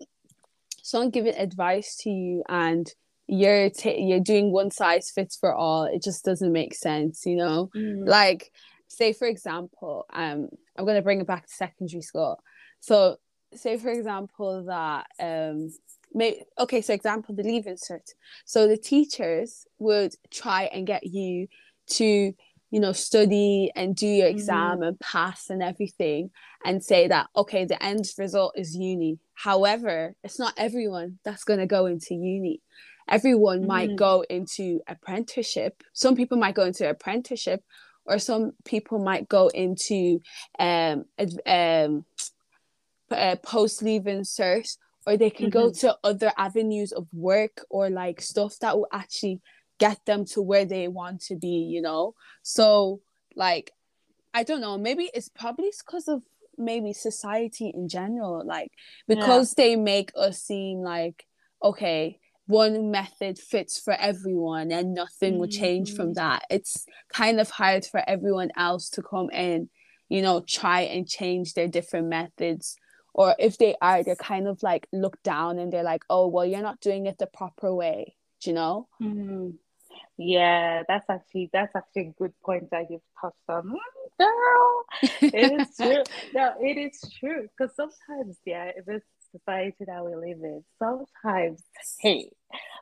someone 0.82 1.10
giving 1.10 1.34
advice 1.34 1.96
to 2.02 2.10
you 2.10 2.42
and 2.48 2.92
you're 3.26 3.70
t- 3.70 4.00
you're 4.00 4.20
doing 4.20 4.52
one 4.52 4.70
size 4.70 5.10
fits 5.10 5.36
for 5.36 5.54
all. 5.54 5.84
It 5.84 6.02
just 6.02 6.24
doesn't 6.24 6.52
make 6.52 6.74
sense, 6.74 7.24
you 7.26 7.36
know. 7.36 7.70
Mm. 7.76 8.08
Like, 8.08 8.50
say 8.88 9.12
for 9.12 9.28
example, 9.28 10.06
um, 10.12 10.48
I'm 10.76 10.84
gonna 10.84 11.02
bring 11.02 11.20
it 11.20 11.26
back 11.26 11.46
to 11.46 11.52
secondary 11.52 12.02
school. 12.02 12.42
So, 12.80 13.18
say 13.54 13.76
for 13.76 13.90
example 13.90 14.64
that 14.64 15.06
um 15.20 15.70
may 16.12 16.42
okay 16.58 16.80
so 16.80 16.92
example 16.92 17.34
the 17.34 17.42
leaving 17.42 17.76
cert 17.76 18.14
so 18.44 18.66
the 18.66 18.76
teachers 18.76 19.66
would 19.78 20.14
try 20.30 20.64
and 20.72 20.86
get 20.86 21.06
you 21.06 21.46
to 21.86 22.32
you 22.70 22.80
know 22.80 22.92
study 22.92 23.70
and 23.74 23.96
do 23.96 24.06
your 24.06 24.28
exam 24.28 24.74
mm-hmm. 24.76 24.82
and 24.84 25.00
pass 25.00 25.50
and 25.50 25.62
everything 25.62 26.30
and 26.64 26.82
say 26.82 27.08
that 27.08 27.28
okay 27.36 27.64
the 27.64 27.82
end 27.82 28.04
result 28.18 28.52
is 28.56 28.76
uni 28.76 29.18
however 29.34 30.14
it's 30.22 30.38
not 30.38 30.54
everyone 30.56 31.18
that's 31.24 31.44
going 31.44 31.60
to 31.60 31.66
go 31.66 31.86
into 31.86 32.14
uni 32.14 32.60
everyone 33.08 33.62
mm. 33.62 33.66
might 33.66 33.96
go 33.96 34.24
into 34.30 34.80
apprenticeship 34.86 35.82
some 35.92 36.14
people 36.14 36.38
might 36.38 36.54
go 36.54 36.64
into 36.64 36.88
apprenticeship 36.88 37.62
or 38.04 38.18
some 38.18 38.52
people 38.64 38.98
might 38.98 39.28
go 39.28 39.48
into 39.48 40.20
um, 40.58 41.04
um, 41.46 42.04
uh, 43.10 43.36
post 43.42 43.82
leaving 43.82 44.20
cert 44.20 44.76
or 45.10 45.16
they 45.16 45.30
can 45.30 45.46
mm-hmm. 45.46 45.58
go 45.58 45.72
to 45.72 45.96
other 46.04 46.32
avenues 46.38 46.92
of 46.92 47.06
work 47.12 47.64
or 47.68 47.90
like 47.90 48.20
stuff 48.20 48.56
that 48.60 48.76
will 48.76 48.86
actually 48.92 49.40
get 49.78 50.04
them 50.06 50.24
to 50.24 50.40
where 50.40 50.64
they 50.64 50.86
want 50.86 51.20
to 51.20 51.34
be 51.34 51.68
you 51.68 51.82
know 51.82 52.14
so 52.42 53.00
like 53.34 53.72
i 54.32 54.44
don't 54.44 54.60
know 54.60 54.78
maybe 54.78 55.10
it's 55.12 55.28
probably 55.28 55.72
because 55.84 56.06
of 56.06 56.22
maybe 56.56 56.92
society 56.92 57.72
in 57.74 57.88
general 57.88 58.44
like 58.46 58.70
because 59.08 59.54
yeah. 59.56 59.64
they 59.64 59.76
make 59.76 60.12
us 60.14 60.40
seem 60.40 60.78
like 60.80 61.26
okay 61.62 62.18
one 62.46 62.90
method 62.90 63.38
fits 63.38 63.80
for 63.80 63.94
everyone 63.94 64.70
and 64.70 64.92
nothing 64.94 65.32
mm-hmm. 65.32 65.40
will 65.40 65.48
change 65.48 65.94
from 65.94 66.06
mm-hmm. 66.06 66.14
that 66.14 66.44
it's 66.50 66.84
kind 67.12 67.40
of 67.40 67.50
hard 67.50 67.84
for 67.84 68.02
everyone 68.06 68.50
else 68.56 68.90
to 68.90 69.02
come 69.02 69.30
in 69.30 69.68
you 70.08 70.20
know 70.22 70.44
try 70.46 70.82
and 70.82 71.08
change 71.08 71.54
their 71.54 71.68
different 71.68 72.06
methods 72.06 72.76
or 73.14 73.34
if 73.38 73.58
they 73.58 73.74
are 73.80 74.02
they're 74.02 74.16
kind 74.16 74.46
of 74.46 74.62
like 74.62 74.86
looked 74.92 75.22
down 75.22 75.58
and 75.58 75.72
they're 75.72 75.82
like 75.82 76.04
oh 76.10 76.26
well 76.26 76.46
you're 76.46 76.62
not 76.62 76.80
doing 76.80 77.06
it 77.06 77.18
the 77.18 77.26
proper 77.26 77.74
way 77.74 78.14
do 78.40 78.50
you 78.50 78.54
know? 78.54 78.88
Mm-hmm. 79.02 79.50
yeah 80.16 80.82
that's 80.88 81.08
actually 81.10 81.50
that's 81.52 81.74
actually 81.76 82.08
a 82.08 82.14
good 82.18 82.32
point 82.44 82.70
that 82.70 82.86
you've 82.90 83.02
touched 83.20 83.36
on. 83.48 83.68
Mm, 83.68 83.76
girl 84.18 84.84
it 85.20 85.60
is 85.60 85.76
true. 85.76 86.02
No 86.34 86.54
it 86.60 86.76
is 86.78 87.00
true 87.18 87.48
because 87.48 87.74
sometimes 87.74 88.38
yeah 88.44 88.70
in 88.76 88.84
this 88.86 89.02
society 89.32 89.84
that 89.86 90.04
we 90.04 90.14
live 90.16 90.38
in 90.42 90.64
sometimes 90.78 91.62
hey 92.00 92.30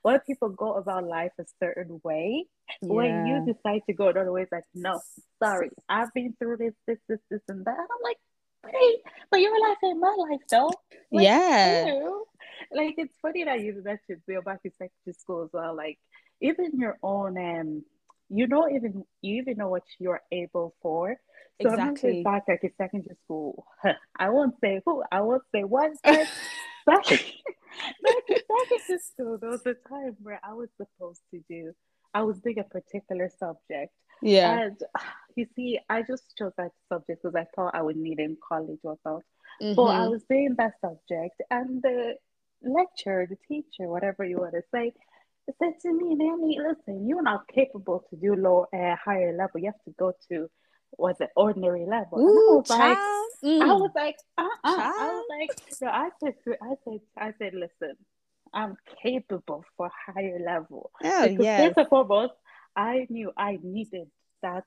when 0.02 0.18
people 0.20 0.48
go 0.48 0.74
about 0.74 1.04
life 1.04 1.32
a 1.38 1.44
certain 1.60 2.00
way 2.02 2.46
yeah. 2.80 2.88
when 2.88 3.26
you 3.26 3.52
decide 3.52 3.82
to 3.86 3.92
go 3.92 4.08
another 4.08 4.32
way? 4.32 4.42
It's 4.42 4.52
like 4.52 4.64
no 4.74 5.00
sorry 5.42 5.70
i've 5.88 6.12
been 6.14 6.34
through 6.38 6.56
this 6.58 6.74
this 6.86 6.98
this 7.08 7.18
this 7.30 7.40
and 7.48 7.64
that. 7.64 7.76
And 7.76 7.88
i'm 7.90 8.02
like 8.02 8.18
great, 8.62 8.96
but 9.30 9.40
your 9.40 9.58
life 9.68 9.78
ain't 9.84 10.00
my 10.00 10.14
life 10.18 10.40
though. 10.50 10.72
Like, 11.12 11.24
yeah. 11.24 11.86
Ew. 11.86 12.24
Like 12.72 12.94
it's 12.98 13.16
funny 13.22 13.44
that 13.44 13.60
you 13.60 13.82
mentioned 13.84 14.20
go 14.28 14.42
back 14.42 14.62
to 14.62 14.70
secondary 14.70 15.14
school 15.14 15.44
as 15.44 15.50
well. 15.52 15.74
Like 15.74 15.98
even 16.40 16.78
your 16.78 16.98
own 17.02 17.38
um 17.38 17.84
you 18.28 18.46
know 18.46 18.68
even 18.68 19.04
you 19.22 19.36
even 19.40 19.56
know 19.56 19.68
what 19.68 19.84
you're 19.98 20.22
able 20.32 20.74
for. 20.82 21.16
So 21.62 21.70
exactly. 21.70 22.22
back 22.22 22.44
like 22.48 22.62
in 22.62 22.72
secondary 22.76 23.16
school. 23.24 23.66
I 24.18 24.28
won't 24.28 24.54
say 24.60 24.80
who, 24.84 25.02
I 25.10 25.20
won't 25.22 25.42
say 25.52 25.64
what 25.64 25.92
but 26.04 26.26
back, 26.86 27.04
back, 27.04 28.28
back 28.28 28.88
in 28.88 28.98
school, 29.00 29.38
there 29.38 29.50
was 29.50 29.66
a 29.66 29.74
time 29.88 30.16
where 30.22 30.40
I 30.42 30.54
was 30.54 30.68
supposed 30.76 31.22
to 31.32 31.40
do 31.48 31.72
I 32.14 32.22
was 32.22 32.38
doing 32.38 32.58
a 32.58 32.64
particular 32.64 33.30
subject 33.38 33.92
yeah. 34.22 34.62
And 34.62 34.80
you 35.38 35.46
see, 35.56 35.78
I 35.88 36.02
just 36.02 36.36
chose 36.36 36.52
that 36.58 36.72
subject 36.88 37.22
because 37.22 37.34
I 37.34 37.46
thought 37.54 37.74
I 37.74 37.82
would 37.82 37.96
need 37.96 38.20
it 38.20 38.24
in 38.24 38.36
college 38.46 38.80
or 38.82 38.98
so. 39.04 39.22
Mm-hmm. 39.62 39.74
But 39.74 39.82
I 39.84 40.08
was 40.08 40.22
doing 40.24 40.54
that 40.58 40.74
subject, 40.80 41.40
and 41.50 41.82
the 41.82 42.14
lecturer, 42.62 43.26
the 43.26 43.38
teacher, 43.48 43.88
whatever 43.88 44.24
you 44.24 44.38
want 44.38 44.54
to 44.54 44.62
say, 44.72 44.92
said 45.58 45.74
to 45.82 45.92
me, 45.92 46.14
Nanny, 46.14 46.58
listen, 46.60 47.08
you're 47.08 47.22
not 47.22 47.48
capable 47.48 48.04
to 48.10 48.16
do 48.16 48.34
low, 48.34 48.66
uh, 48.72 48.96
higher 49.02 49.34
level. 49.36 49.60
You 49.60 49.66
have 49.66 49.82
to 49.86 49.94
go 49.98 50.12
to 50.28 50.48
was 50.96 51.16
it 51.20 51.30
ordinary 51.36 51.84
level? 51.84 52.18
Ooh, 52.18 52.54
I 52.54 52.58
was 52.58 52.68
child. 52.68 52.78
like, 52.78 52.98
mm. 53.44 53.62
I 53.62 53.74
was 53.74 53.90
like, 53.94 54.16
uh, 54.38 54.42
uh 54.42 54.48
I 54.64 55.10
was 55.12 55.26
like, 55.38 55.80
no, 55.82 55.88
I 55.88 56.08
said, 56.20 56.34
I 56.62 56.74
said, 56.84 57.00
I 57.16 57.32
said, 57.38 57.52
listen, 57.54 57.96
I'm 58.54 58.76
capable 59.02 59.64
for 59.76 59.90
higher 60.06 60.38
level. 60.44 60.90
Oh, 61.04 61.28
because 61.28 61.44
yes. 61.44 61.66
first 61.66 61.78
and 61.78 61.88
foremost, 61.88 62.32
I 62.74 63.06
knew 63.10 63.32
I 63.36 63.58
needed 63.62 64.08
that. 64.42 64.64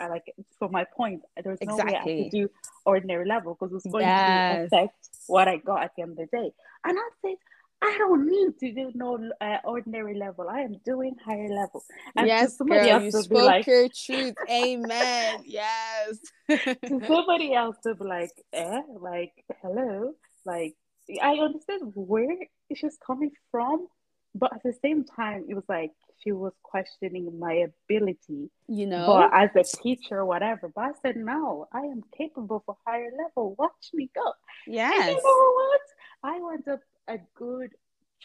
Uh, 0.00 0.08
like 0.08 0.34
for 0.58 0.68
my 0.68 0.84
point, 0.96 1.22
there's 1.42 1.58
no 1.62 1.76
exactly. 1.76 2.14
way 2.14 2.20
I 2.20 2.22
could 2.24 2.30
do 2.30 2.50
ordinary 2.84 3.26
level 3.26 3.54
because 3.54 3.70
it 3.70 3.74
was 3.74 3.84
going 3.84 4.04
yes. 4.04 4.58
to 4.70 4.76
affect 4.76 5.08
what 5.28 5.48
I 5.48 5.58
got 5.58 5.84
at 5.84 5.92
the 5.96 6.02
end 6.02 6.12
of 6.12 6.16
the 6.16 6.26
day. 6.26 6.50
And 6.84 6.98
I 6.98 7.08
said, 7.22 7.36
I 7.84 7.96
don't 7.98 8.26
need 8.26 8.58
to 8.60 8.72
do 8.72 8.92
no 8.94 9.30
uh, 9.40 9.58
ordinary 9.64 10.14
level. 10.14 10.48
I 10.48 10.60
am 10.60 10.76
doing 10.84 11.16
higher 11.24 11.48
level. 11.48 11.84
And 12.16 12.26
yes, 12.26 12.56
somebody 12.56 12.88
girl, 12.88 13.00
else 13.00 13.04
you 13.04 13.22
spoke 13.22 13.44
like, 13.44 13.66
your 13.66 13.88
truth. 13.88 14.34
Amen. 14.50 15.42
yes. 15.44 16.18
somebody 16.88 17.52
else 17.54 17.76
to 17.82 17.94
be 17.94 18.04
like, 18.04 18.30
eh, 18.54 18.80
like, 19.00 19.32
hello, 19.60 20.14
like, 20.46 20.76
I 21.22 21.34
understand 21.34 21.92
where 21.94 22.36
she's 22.74 22.96
coming 23.06 23.32
from, 23.50 23.86
but 24.34 24.52
at 24.52 24.62
the 24.62 24.74
same 24.82 25.04
time, 25.04 25.44
it 25.48 25.54
was 25.54 25.64
like 25.68 25.92
she 26.22 26.32
was 26.32 26.52
questioning 26.62 27.38
my 27.38 27.66
ability, 27.88 28.50
you 28.68 28.86
know, 28.86 29.06
but 29.06 29.30
as 29.32 29.50
a 29.56 29.76
teacher 29.76 30.18
or 30.18 30.26
whatever. 30.26 30.70
But 30.74 30.84
I 30.84 30.90
said, 31.02 31.16
no, 31.16 31.68
I 31.72 31.80
am 31.80 32.02
capable 32.16 32.62
for 32.66 32.76
higher 32.86 33.10
level. 33.16 33.54
Watch 33.58 33.90
me 33.92 34.10
go. 34.14 34.32
Yes. 34.66 34.94
And 35.00 35.16
you 35.16 35.22
know 35.22 35.52
what? 35.54 35.80
I 36.22 36.40
went 36.40 36.68
up 36.68 36.80
a 37.08 37.18
good 37.34 37.70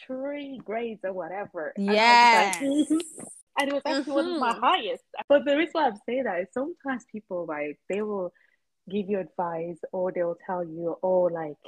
three 0.06 0.60
grades 0.64 1.00
or 1.04 1.12
whatever. 1.12 1.72
Yes. 1.76 2.62
And, 3.58 3.68
it 3.68 3.74
was 3.74 3.82
actually 3.84 4.14
one 4.14 4.30
of 4.30 4.40
my 4.40 4.52
mm-hmm. 4.52 4.64
highest. 4.64 5.04
But 5.28 5.44
the 5.44 5.54
reason 5.54 5.72
why 5.72 5.88
I'm 5.88 5.96
saying 6.06 6.24
that 6.24 6.40
is 6.40 6.46
sometimes 6.54 7.04
people 7.12 7.44
like 7.46 7.78
they 7.90 8.00
will 8.00 8.32
give 8.88 9.10
you 9.10 9.18
advice 9.18 9.76
or 9.92 10.12
they'll 10.12 10.38
tell 10.46 10.64
you, 10.64 10.96
oh, 11.02 11.24
like 11.24 11.58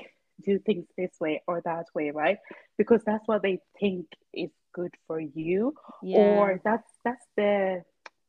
do 0.44 0.58
things 0.58 0.86
this 0.96 1.12
way 1.20 1.42
or 1.46 1.62
that 1.64 1.86
way, 1.94 2.10
right? 2.10 2.38
Because 2.78 3.02
that's 3.04 3.26
what 3.26 3.42
they 3.42 3.58
think 3.80 4.06
is 4.32 4.50
good 4.72 4.94
for 5.06 5.20
you. 5.20 5.74
Yeah. 6.02 6.18
or 6.18 6.60
that's 6.64 6.88
that's 7.04 7.24
the 7.36 7.82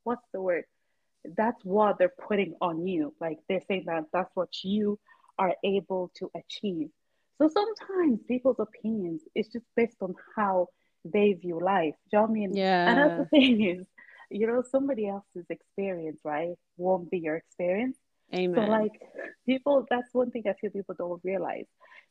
what's 0.03 0.25
the 0.34 0.41
word? 0.41 0.65
That's 1.38 1.63
what 1.63 1.98
they're 1.98 2.13
putting 2.27 2.55
on 2.62 2.86
you. 2.86 3.13
Like 3.20 3.39
they're 3.48 3.62
saying 3.67 3.86
that 3.88 4.05
that's 4.12 4.32
what 4.36 4.50
you 4.63 5.00
are 5.39 5.55
able 5.63 6.12
to 6.17 6.29
achieve. 6.36 6.89
So 7.38 7.50
sometimes 7.50 8.20
people's 8.27 8.60
opinions 8.60 9.22
is 9.34 9.48
just 9.48 9.65
based 9.75 9.98
on 10.01 10.13
how 10.36 10.67
they 11.03 11.34
view 11.34 11.60
life. 11.60 11.96
Do 12.12 12.17
you 12.17 12.20
know 12.20 12.22
what 12.24 12.29
i 12.29 12.34
mean? 12.34 12.55
Yeah. 12.55 12.89
And 12.89 12.98
that's 12.98 13.17
the 13.20 13.25
thing 13.38 13.62
is 13.63 13.86
you 14.34 14.48
know 14.48 14.63
somebody 14.70 15.08
else's 15.08 15.46
experience 15.50 16.20
right 16.24 16.55
won't 16.77 17.10
be 17.12 17.20
your 17.20 17.36
experience 17.36 17.98
Amen. 18.34 18.56
so 18.56 18.72
like 18.72 18.92
people 19.46 19.86
that's 19.90 20.13
one 20.13 20.32
thing 20.32 20.44
i 20.48 20.54
feel 20.54 20.72
people 20.72 20.96
don't 20.98 21.22
realize 21.24 21.66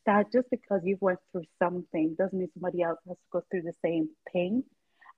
that 0.06 0.32
just 0.32 0.50
because 0.50 0.80
you've 0.84 1.00
went 1.00 1.18
through 1.30 1.44
something 1.58 2.14
doesn't 2.18 2.38
mean 2.38 2.48
somebody 2.54 2.82
else 2.82 2.98
has 3.06 3.16
to 3.16 3.24
go 3.32 3.42
through 3.50 3.62
the 3.62 3.74
same 3.84 4.08
thing. 4.32 4.64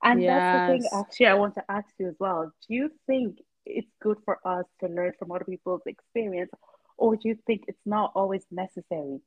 And 0.03 0.21
yes. 0.21 0.29
that's 0.29 0.71
the 0.83 0.89
thing 0.89 0.99
actually 0.99 1.27
I 1.27 1.33
want 1.35 1.55
to 1.55 1.63
ask 1.69 1.87
you 1.97 2.09
as 2.09 2.15
well. 2.19 2.51
Do 2.67 2.75
you 2.75 2.91
think 3.07 3.39
it's 3.65 3.89
good 4.01 4.17
for 4.25 4.39
us 4.45 4.65
to 4.81 4.87
learn 4.87 5.13
from 5.17 5.31
other 5.31 5.45
people's 5.45 5.81
experience 5.85 6.51
or 6.97 7.15
do 7.15 7.27
you 7.29 7.37
think 7.47 7.63
it's 7.67 7.85
not 7.85 8.11
always 8.15 8.45
necessary? 8.51 9.21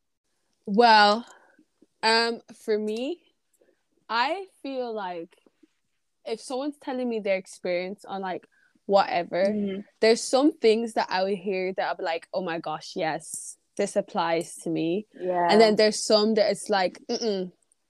Well, 0.67 1.27
um 2.03 2.41
for 2.55 2.79
me, 2.79 3.21
I 4.09 4.47
feel 4.63 4.93
like 4.93 5.37
if 6.25 6.41
someone's 6.41 6.77
telling 6.81 7.09
me 7.09 7.21
their 7.21 7.37
experience 7.37 8.05
on 8.05 8.21
like 8.21 8.47
whatever, 8.89 9.45
mm-hmm. 9.45 9.81
there's 10.01 10.23
some 10.25 10.51
things 10.51 10.95
that 10.95 11.09
I 11.11 11.23
would 11.23 11.37
hear 11.37 11.75
that 11.77 11.89
I'll 11.89 11.97
be 11.97 12.05
like, 12.05 12.27
oh 12.33 12.43
my 12.43 12.59
gosh, 12.59 12.93
yes, 12.97 13.59
this 13.77 13.97
applies 13.97 14.57
to 14.63 14.71
me. 14.71 15.07
Yeah. 15.21 15.47
And 15.51 15.61
then 15.61 15.77
there's 15.77 16.03
some 16.03 16.35
that 16.35 16.51
it's 16.51 16.71
like, 16.71 16.99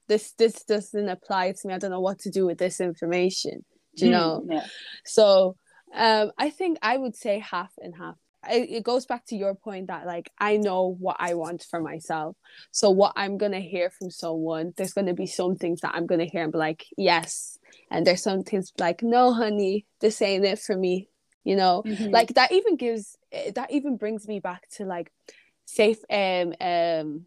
this 0.09 0.33
this 0.33 0.65
doesn't 0.65 1.09
apply 1.09 1.53
to 1.53 1.69
me. 1.69 1.75
I 1.75 1.79
don't 1.79 1.93
know 1.93 2.01
what 2.01 2.19
to 2.21 2.31
do 2.31 2.47
with 2.47 2.59
this 2.59 2.81
information. 2.81 3.65
Do 3.95 4.07
you 4.07 4.11
mm, 4.11 4.15
know? 4.15 4.45
Yeah. 4.51 4.67
So 5.05 5.57
um, 5.95 6.33
I 6.37 6.51
think 6.51 6.79
I 6.83 6.97
would 6.97 7.15
say 7.15 7.39
half 7.39 7.73
and 7.79 7.95
half. 7.97 8.17
It, 8.51 8.71
it 8.71 8.83
goes 8.83 9.07
back 9.07 9.25
to 9.27 9.37
your 9.37 9.55
point 9.55 9.87
that 9.87 10.05
like 10.05 10.33
I 10.39 10.57
know 10.57 10.97
what 10.99 11.17
I 11.21 11.35
want 11.35 11.65
for 11.71 11.81
myself. 11.81 12.37
So 12.73 12.91
what 12.91 13.13
I'm 13.15 13.39
gonna 13.39 13.61
hear 13.61 13.91
from 13.91 14.11
someone, 14.11 14.73
there's 14.77 14.95
gonna 14.95 15.15
be 15.15 15.27
some 15.27 15.55
things 15.55 15.81
that 15.83 15.95
I'm 15.95 16.07
gonna 16.07 16.25
hear 16.25 16.43
and 16.43 16.53
be 16.53 16.59
like, 16.59 16.87
yes. 16.97 17.58
And 17.91 18.07
there's 18.07 18.23
some 18.23 18.43
things 18.43 18.73
like, 18.79 19.03
no, 19.03 19.33
honey, 19.33 19.87
this 20.01 20.21
ain't 20.23 20.45
it 20.45 20.59
for 20.59 20.77
me. 20.77 21.09
You 21.45 21.57
know, 21.57 21.83
mm-hmm. 21.87 22.11
like 22.11 22.35
that 22.35 22.53
even 22.53 22.77
gives 22.77 23.17
eh, 23.33 23.53
that 23.55 23.71
even 23.71 23.97
brings 23.97 24.29
me 24.29 24.39
back 24.39 24.69
to 24.73 24.85
like 24.85 25.11
safe 25.65 25.99
um 26.11 26.55
um 26.61 27.27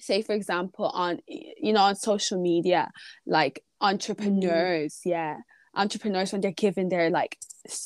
say 0.00 0.22
for 0.22 0.34
example 0.34 0.86
on 0.86 1.18
you 1.26 1.72
know 1.72 1.80
on 1.80 1.96
social 1.96 2.40
media 2.40 2.90
like 3.26 3.64
entrepreneurs 3.80 5.00
mm. 5.06 5.10
yeah 5.10 5.36
entrepreneurs 5.74 6.32
when 6.32 6.40
they're 6.40 6.50
giving 6.52 6.88
their 6.88 7.10
like 7.10 7.38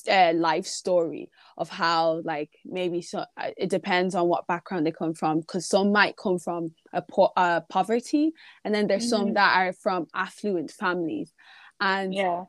uh, 0.09 0.33
life 0.35 0.67
story 0.67 1.31
of 1.57 1.69
how 1.69 2.21
like 2.25 2.51
maybe 2.65 3.03
so 3.03 3.25
uh, 3.37 3.51
it 3.57 3.71
depends 3.71 4.15
on 4.15 4.29
what 4.29 4.47
background 4.47 4.87
they 4.87 4.93
come 4.93 5.15
from 5.15 5.41
because 5.41 5.69
some 5.69 5.93
might 5.93 6.17
come 6.17 6.39
from 6.39 6.73
a 6.93 7.03
po- 7.03 7.33
uh, 7.37 7.61
poverty 7.69 8.33
and 8.65 8.75
then 8.75 8.87
there's 8.87 9.07
mm. 9.07 9.11
some 9.11 9.35
that 9.35 9.57
are 9.57 9.73
from 9.73 10.07
affluent 10.15 10.71
families 10.71 11.33
and 11.83 12.15
yeah 12.15 12.45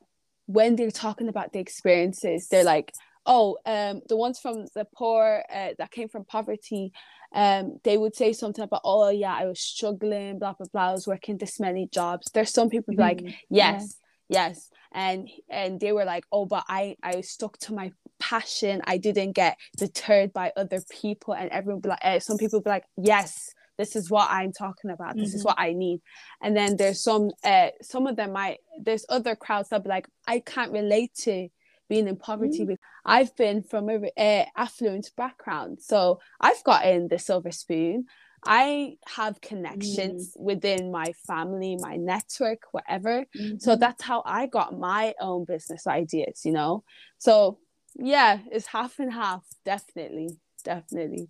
when 0.45 0.75
they're 0.75 0.91
talking 0.91 1.29
about 1.29 1.53
the 1.53 1.59
experiences 1.59 2.47
they're 2.49 2.63
like 2.63 2.93
oh 3.25 3.57
um 3.65 4.01
the 4.09 4.17
ones 4.17 4.39
from 4.39 4.65
the 4.75 4.85
poor 4.95 5.43
uh, 5.53 5.69
that 5.77 5.91
came 5.91 6.09
from 6.09 6.25
poverty 6.25 6.91
um, 7.33 7.79
they 7.83 7.97
would 7.97 8.15
say 8.15 8.31
something 8.31 8.63
about, 8.63 8.81
oh 8.83 9.09
yeah, 9.09 9.33
I 9.33 9.45
was 9.45 9.59
struggling, 9.59 10.37
blah 10.39 10.53
blah 10.53 10.67
blah. 10.71 10.89
I 10.89 10.91
was 10.91 11.07
working 11.07 11.37
this 11.37 11.59
many 11.59 11.87
jobs. 11.87 12.29
There's 12.31 12.51
some 12.51 12.69
people 12.69 12.93
mm-hmm. 12.93 13.01
like, 13.01 13.21
yes, 13.49 13.97
yeah. 14.29 14.47
yes, 14.47 14.69
and 14.91 15.27
and 15.49 15.79
they 15.79 15.91
were 15.91 16.05
like, 16.05 16.25
oh, 16.31 16.45
but 16.45 16.63
I 16.69 16.95
I 17.01 17.21
stuck 17.21 17.57
to 17.59 17.73
my 17.73 17.91
passion. 18.19 18.81
I 18.85 18.97
didn't 18.97 19.31
get 19.31 19.57
deterred 19.77 20.31
by 20.31 20.51
other 20.55 20.79
people, 20.91 21.33
and 21.33 21.49
everyone 21.49 21.81
be 21.81 21.89
like, 21.89 21.99
uh, 22.03 22.19
some 22.19 22.37
people 22.37 22.61
be 22.61 22.69
like, 22.69 22.85
yes, 22.97 23.53
this 23.83 23.97
is 23.97 24.09
what 24.09 24.29
i'm 24.31 24.53
talking 24.53 24.91
about 24.91 25.15
this 25.15 25.29
mm-hmm. 25.29 25.37
is 25.37 25.43
what 25.43 25.59
i 25.59 25.73
need 25.73 25.99
and 26.41 26.55
then 26.55 26.77
there's 26.77 27.03
some 27.03 27.31
uh 27.43 27.67
some 27.81 28.07
of 28.07 28.15
them 28.15 28.31
might 28.31 28.59
there's 28.81 29.05
other 29.09 29.35
crowds 29.35 29.69
that 29.69 29.83
be 29.83 29.89
like 29.89 30.07
i 30.25 30.39
can't 30.39 30.71
relate 30.71 31.13
to 31.13 31.49
being 31.89 32.07
in 32.07 32.15
poverty 32.15 32.65
mm. 32.65 32.77
i've 33.05 33.35
been 33.35 33.61
from 33.61 33.89
a 33.89 34.09
uh, 34.17 34.45
affluent 34.55 35.11
background 35.17 35.79
so 35.81 36.17
i've 36.39 36.63
gotten 36.63 37.09
the 37.09 37.19
silver 37.19 37.51
spoon 37.51 38.05
i 38.45 38.95
have 39.05 39.41
connections 39.41 40.33
mm. 40.37 40.41
within 40.41 40.89
my 40.89 41.11
family 41.27 41.77
my 41.81 41.97
network 41.97 42.59
whatever 42.71 43.25
mm-hmm. 43.37 43.57
so 43.59 43.75
that's 43.75 44.01
how 44.01 44.23
i 44.25 44.47
got 44.47 44.79
my 44.79 45.13
own 45.19 45.43
business 45.43 45.85
ideas 45.87 46.41
you 46.45 46.53
know 46.53 46.83
so 47.17 47.59
yeah 47.95 48.39
it's 48.49 48.67
half 48.67 48.97
and 48.99 49.11
half 49.11 49.43
definitely 49.65 50.29
definitely 50.63 51.27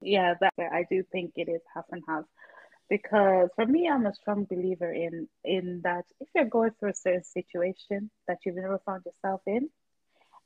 yeah, 0.00 0.34
that 0.40 0.52
I 0.58 0.84
do 0.90 1.02
think 1.12 1.32
it 1.36 1.48
is 1.48 1.62
half 1.74 1.84
and 1.90 2.02
half 2.08 2.24
because 2.88 3.48
for 3.56 3.66
me 3.66 3.88
i'm 3.88 4.06
a 4.06 4.14
strong 4.14 4.44
believer 4.44 4.92
in 4.92 5.28
in 5.44 5.80
that 5.82 6.04
if 6.20 6.28
you're 6.34 6.44
going 6.44 6.70
through 6.78 6.90
a 6.90 6.94
certain 6.94 7.24
situation 7.24 8.10
that 8.28 8.38
you've 8.44 8.56
never 8.56 8.80
found 8.86 9.02
yourself 9.04 9.40
in 9.46 9.68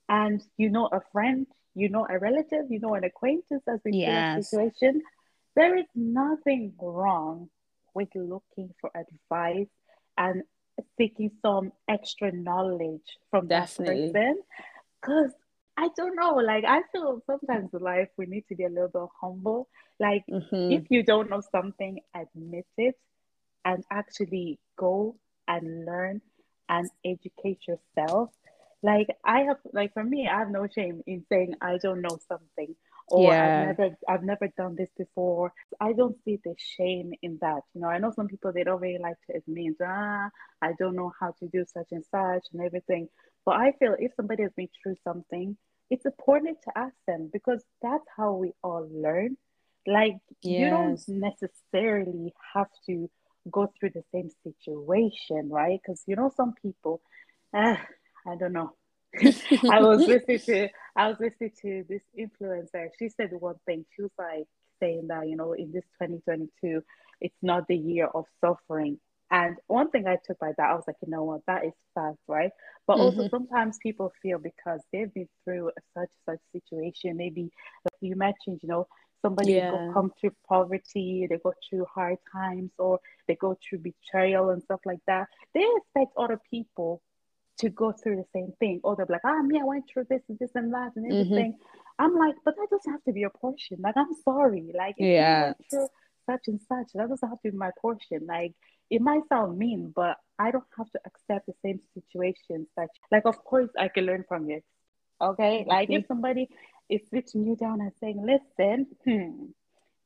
and 0.09 0.43
you 0.57 0.71
know 0.71 0.89
a 0.93 1.01
friend 1.13 1.47
you 1.75 1.89
know 1.89 2.07
a 2.09 2.19
relative 2.19 2.65
you 2.71 2.81
know 2.81 2.95
an 2.95 3.05
acquaintance 3.05 3.63
as 3.69 3.81
in 3.85 3.95
yes. 3.95 4.51
situation 4.51 5.03
there 5.57 5.77
is 5.77 5.87
nothing 5.95 6.73
wrong 6.81 7.49
with 7.95 8.09
looking 8.15 8.71
for 8.81 8.91
advice 8.95 9.69
and 10.17 10.43
seeking 10.97 11.31
some 11.43 11.73
extra 11.89 12.33
knowledge 12.33 13.19
from 13.31 13.49
Definitely. 13.49 14.07
that 14.07 14.13
person 14.13 14.43
because 15.01 15.33
I 15.81 15.89
don't 15.97 16.15
know. 16.15 16.35
Like 16.35 16.65
I 16.67 16.83
feel 16.93 17.23
sometimes 17.27 17.71
in 17.73 17.81
life 17.81 18.09
we 18.19 18.27
need 18.27 18.45
to 18.51 18.55
be 18.55 18.65
a 18.65 18.69
little 18.69 18.89
bit 18.89 19.09
humble. 19.19 19.67
Like 19.99 20.25
mm-hmm. 20.31 20.73
if 20.73 20.85
you 20.91 21.03
don't 21.03 21.31
know 21.31 21.41
something, 21.51 22.01
admit 22.15 22.67
it 22.77 22.97
and 23.65 23.83
actually 23.91 24.59
go 24.77 25.17
and 25.49 25.87
learn 25.87 26.21
and 26.69 26.91
educate 27.03 27.61
yourself. 27.67 28.29
Like 28.83 29.09
I 29.25 29.41
have 29.45 29.57
like 29.73 29.95
for 29.95 30.05
me, 30.05 30.29
I 30.31 30.41
have 30.41 30.51
no 30.51 30.67
shame 30.67 31.01
in 31.07 31.25
saying 31.31 31.55
I 31.63 31.79
don't 31.79 32.03
know 32.03 32.19
something 32.29 32.77
or 33.09 33.33
yeah. 33.33 33.61
I've 33.71 33.79
never 33.79 33.97
I've 34.07 34.23
never 34.23 34.49
done 34.59 34.77
this 34.77 34.91
before. 34.99 35.55
I 35.81 35.95
don't 35.95 36.17
see 36.27 36.39
the 36.45 36.55
shame 36.59 37.13
in 37.23 37.39
that. 37.41 37.63
You 37.73 37.81
know, 37.81 37.89
I 37.89 37.97
know 37.97 38.13
some 38.15 38.29
people 38.29 38.53
they 38.53 38.65
don't 38.65 38.83
really 38.83 39.03
like 39.03 39.17
to 39.31 39.39
admit, 39.39 39.77
ah, 39.83 40.29
I 40.61 40.73
don't 40.79 40.95
know 40.95 41.11
how 41.19 41.33
to 41.41 41.49
do 41.49 41.65
such 41.73 41.89
and 41.91 42.05
such 42.11 42.45
and 42.53 42.61
everything. 42.61 43.09
But 43.47 43.53
I 43.57 43.73
feel 43.79 43.97
if 43.99 44.13
somebody 44.15 44.43
has 44.43 44.53
been 44.53 44.69
through 44.83 44.97
something 45.05 45.57
it's 45.91 46.07
important 46.07 46.59
to 46.63 46.79
ask 46.79 46.95
them 47.07 47.29
because 47.33 47.63
that's 47.83 48.07
how 48.17 48.33
we 48.35 48.53
all 48.63 48.89
learn. 48.91 49.37
Like 49.87 50.19
yes. 50.43 50.61
you 50.61 50.71
don't 50.71 51.01
necessarily 51.09 52.33
have 52.55 52.69
to 52.87 53.11
go 53.51 53.73
through 53.79 53.91
the 53.91 54.05
same 54.13 54.31
situation, 54.45 55.49
right? 55.51 55.81
Because 55.83 56.03
you 56.07 56.17
know 56.17 56.31
some 56.37 56.55
people, 56.63 57.01
uh, 57.55 57.77
I 58.27 58.37
don't 58.39 58.53
know. 58.53 58.75
I 59.71 59.81
was 59.81 60.01
listening 60.07 60.39
to 60.41 60.69
I 60.97 61.09
was 61.09 61.17
listening 61.19 61.53
to 61.63 61.85
this 61.89 62.03
influencer. 62.19 62.89
She 62.99 63.09
said 63.09 63.31
one 63.33 63.57
thing. 63.67 63.85
She 63.97 64.03
was 64.03 64.13
like 64.19 64.47
saying 64.81 65.09
that 65.09 65.29
you 65.29 65.37
know 65.37 65.55
in 65.55 65.73
this 65.73 65.85
2022, 66.01 66.83
it's 67.21 67.35
not 67.43 67.67
the 67.67 67.77
year 67.77 68.07
of 68.07 68.27
suffering. 68.41 68.99
And 69.31 69.57
one 69.69 69.91
thing 69.91 70.07
I 70.07 70.17
took 70.25 70.39
by 70.39 70.53
that, 70.57 70.71
I 70.71 70.75
was 70.75 70.85
like, 70.87 70.97
you 71.05 71.11
know 71.11 71.25
what, 71.25 71.43
that 71.47 71.65
is 71.65 71.73
fact, 71.95 72.19
right? 72.27 72.51
But 72.87 72.95
mm-hmm. 72.95 73.21
also 73.21 73.29
sometimes 73.29 73.79
people 73.81 74.13
feel 74.23 74.39
because 74.39 74.81
they've 74.93 75.13
been 75.13 75.29
through 75.45 75.71
such 75.97 76.11
such 76.27 76.41
situation, 76.53 77.17
maybe 77.17 77.51
like 77.85 77.95
you 78.01 78.17
mentioned, 78.17 78.61
you 78.63 78.69
know, 78.69 78.87
somebody 79.23 79.53
yeah. 79.53 79.71
go 79.71 79.93
come 79.93 80.13
through 80.21 80.33
poverty, 80.49 81.27
they 81.29 81.39
go 81.39 81.53
through 81.69 81.87
hard 81.95 82.19
times, 82.33 82.73
or 82.79 82.99
they 83.29 83.37
go 83.37 83.57
through 83.63 83.79
betrayal 83.79 84.51
and 84.51 84.63
stuff 84.63 84.81
like 84.85 85.01
that. 85.07 85.29
They 85.55 85.65
expect 85.77 86.13
other 86.17 86.41
people 86.51 87.01
to 87.59 87.69
go 87.69 87.93
through 87.93 88.17
the 88.17 88.25
same 88.35 88.53
thing. 88.59 88.81
Or 88.83 88.97
they're 88.97 89.07
like, 89.09 89.21
ah, 89.25 89.43
me, 89.43 89.61
I 89.61 89.65
went 89.65 89.85
through 89.93 90.07
this 90.09 90.23
and 90.29 90.39
this 90.39 90.51
and 90.55 90.73
that 90.73 90.93
and 90.97 91.05
mm-hmm. 91.05 91.21
everything. 91.21 91.53
Mm-hmm. 91.53 92.05
I'm 92.05 92.17
like, 92.17 92.35
but 92.45 92.57
that 92.57 92.69
doesn't 92.71 92.91
have 92.91 93.05
to 93.05 93.13
be 93.13 93.21
your 93.21 93.31
portion. 93.31 93.79
Like, 93.81 93.97
I'm 93.97 94.15
sorry. 94.25 94.73
Like, 94.77 94.95
yeah. 94.99 95.53
such 95.71 96.49
and 96.49 96.61
such, 96.67 96.93
that 96.95 97.09
doesn't 97.09 97.29
have 97.29 97.41
to 97.43 97.51
be 97.51 97.57
my 97.57 97.71
portion. 97.81 98.27
Like, 98.27 98.55
it 98.91 99.01
might 99.01 99.23
sound 99.29 99.59
mean, 99.59 99.93
but 99.95 100.17
I 100.39 100.51
don't 100.51 100.65
have 100.77 100.91
to 100.91 101.01
accept 101.07 101.47
the 101.47 101.55
same 101.65 101.81
situations 101.95 102.67
that, 102.77 102.89
like, 103.13 103.25
of 103.25 103.43
course, 103.45 103.71
I 103.79 103.89
can 103.89 104.05
learn 104.05 104.25
from 104.29 104.51
it. 104.51 104.65
Okay, 105.21 105.65
like 105.69 105.91
if 105.91 106.07
somebody 106.07 106.49
is 106.89 107.03
sitting 107.13 107.45
you 107.45 107.55
down 107.55 107.81
and 107.83 107.93
saying, 108.01 108.25
"Listen, 108.25 108.87
hmm, 109.05 109.51